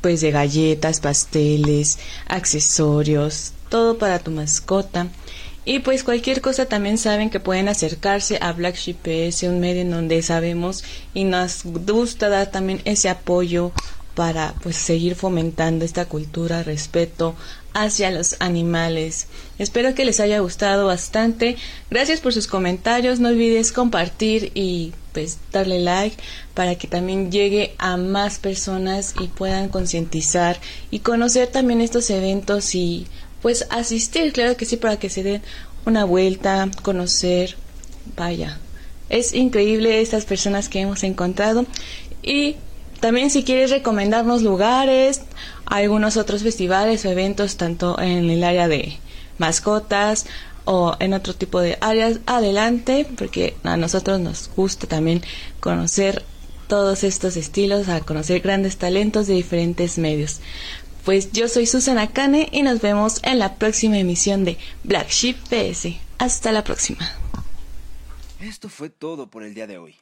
pues 0.00 0.20
de 0.20 0.30
galletas, 0.30 1.00
pasteles, 1.00 1.98
accesorios, 2.26 3.52
todo 3.68 3.98
para 3.98 4.18
tu 4.18 4.30
mascota. 4.30 5.08
Y 5.64 5.78
pues 5.78 6.02
cualquier 6.02 6.40
cosa 6.40 6.66
también 6.66 6.98
saben 6.98 7.30
que 7.30 7.38
pueden 7.38 7.68
acercarse 7.68 8.38
a 8.42 8.52
Black 8.52 8.74
Sheep 8.74 8.96
PS, 8.96 9.44
un 9.44 9.60
medio 9.60 9.82
en 9.82 9.92
donde 9.92 10.20
sabemos 10.22 10.82
y 11.14 11.22
nos 11.22 11.62
gusta 11.64 12.28
dar 12.28 12.50
también 12.50 12.82
ese 12.84 13.08
apoyo 13.08 13.70
para 14.14 14.54
pues 14.62 14.76
seguir 14.76 15.14
fomentando 15.14 15.84
esta 15.84 16.04
cultura, 16.06 16.62
respeto 16.62 17.34
hacia 17.74 18.10
los 18.10 18.36
animales. 18.40 19.26
Espero 19.58 19.94
que 19.94 20.04
les 20.04 20.20
haya 20.20 20.40
gustado 20.40 20.86
bastante. 20.86 21.56
Gracias 21.90 22.20
por 22.20 22.32
sus 22.32 22.46
comentarios. 22.46 23.20
No 23.20 23.28
olvides 23.28 23.72
compartir 23.72 24.52
y 24.54 24.92
pues 25.12 25.38
darle 25.52 25.80
like 25.80 26.16
para 26.54 26.74
que 26.74 26.88
también 26.88 27.30
llegue 27.30 27.74
a 27.78 27.96
más 27.96 28.38
personas 28.38 29.14
y 29.20 29.28
puedan 29.28 29.68
concientizar 29.68 30.58
y 30.90 31.00
conocer 31.00 31.48
también 31.48 31.80
estos 31.80 32.10
eventos 32.10 32.74
y 32.74 33.06
pues 33.40 33.66
asistir, 33.70 34.32
claro 34.32 34.56
que 34.56 34.64
sí, 34.64 34.76
para 34.76 34.98
que 34.98 35.10
se 35.10 35.22
den 35.22 35.42
una 35.84 36.04
vuelta, 36.04 36.70
conocer, 36.82 37.56
vaya. 38.16 38.58
Es 39.08 39.34
increíble 39.34 40.00
estas 40.00 40.24
personas 40.24 40.68
que 40.68 40.80
hemos 40.80 41.02
encontrado 41.02 41.66
y 42.22 42.56
también 43.02 43.30
si 43.30 43.42
quieres 43.42 43.70
recomendarnos 43.70 44.42
lugares, 44.42 45.22
algunos 45.66 46.16
otros 46.16 46.44
festivales 46.44 47.04
o 47.04 47.10
eventos 47.10 47.56
tanto 47.56 48.00
en 48.00 48.30
el 48.30 48.44
área 48.44 48.68
de 48.68 48.96
mascotas 49.38 50.26
o 50.66 50.94
en 51.00 51.12
otro 51.12 51.34
tipo 51.34 51.60
de 51.60 51.78
áreas, 51.80 52.20
adelante, 52.26 53.04
porque 53.18 53.56
a 53.64 53.76
nosotros 53.76 54.20
nos 54.20 54.48
gusta 54.54 54.86
también 54.86 55.20
conocer 55.58 56.22
todos 56.68 57.02
estos 57.02 57.36
estilos, 57.36 57.88
a 57.88 58.02
conocer 58.02 58.40
grandes 58.40 58.76
talentos 58.76 59.26
de 59.26 59.34
diferentes 59.34 59.98
medios. 59.98 60.40
Pues 61.04 61.32
yo 61.32 61.48
soy 61.48 61.66
Susana 61.66 62.06
Kane 62.06 62.50
y 62.52 62.62
nos 62.62 62.80
vemos 62.80 63.18
en 63.24 63.40
la 63.40 63.56
próxima 63.56 63.98
emisión 63.98 64.44
de 64.44 64.58
Black 64.84 65.08
Sheep 65.08 65.36
PS. 65.48 65.96
Hasta 66.18 66.52
la 66.52 66.62
próxima. 66.62 67.10
Esto 68.38 68.68
fue 68.68 68.90
todo 68.90 69.26
por 69.26 69.42
el 69.42 69.54
día 69.54 69.66
de 69.66 69.78
hoy. 69.78 70.01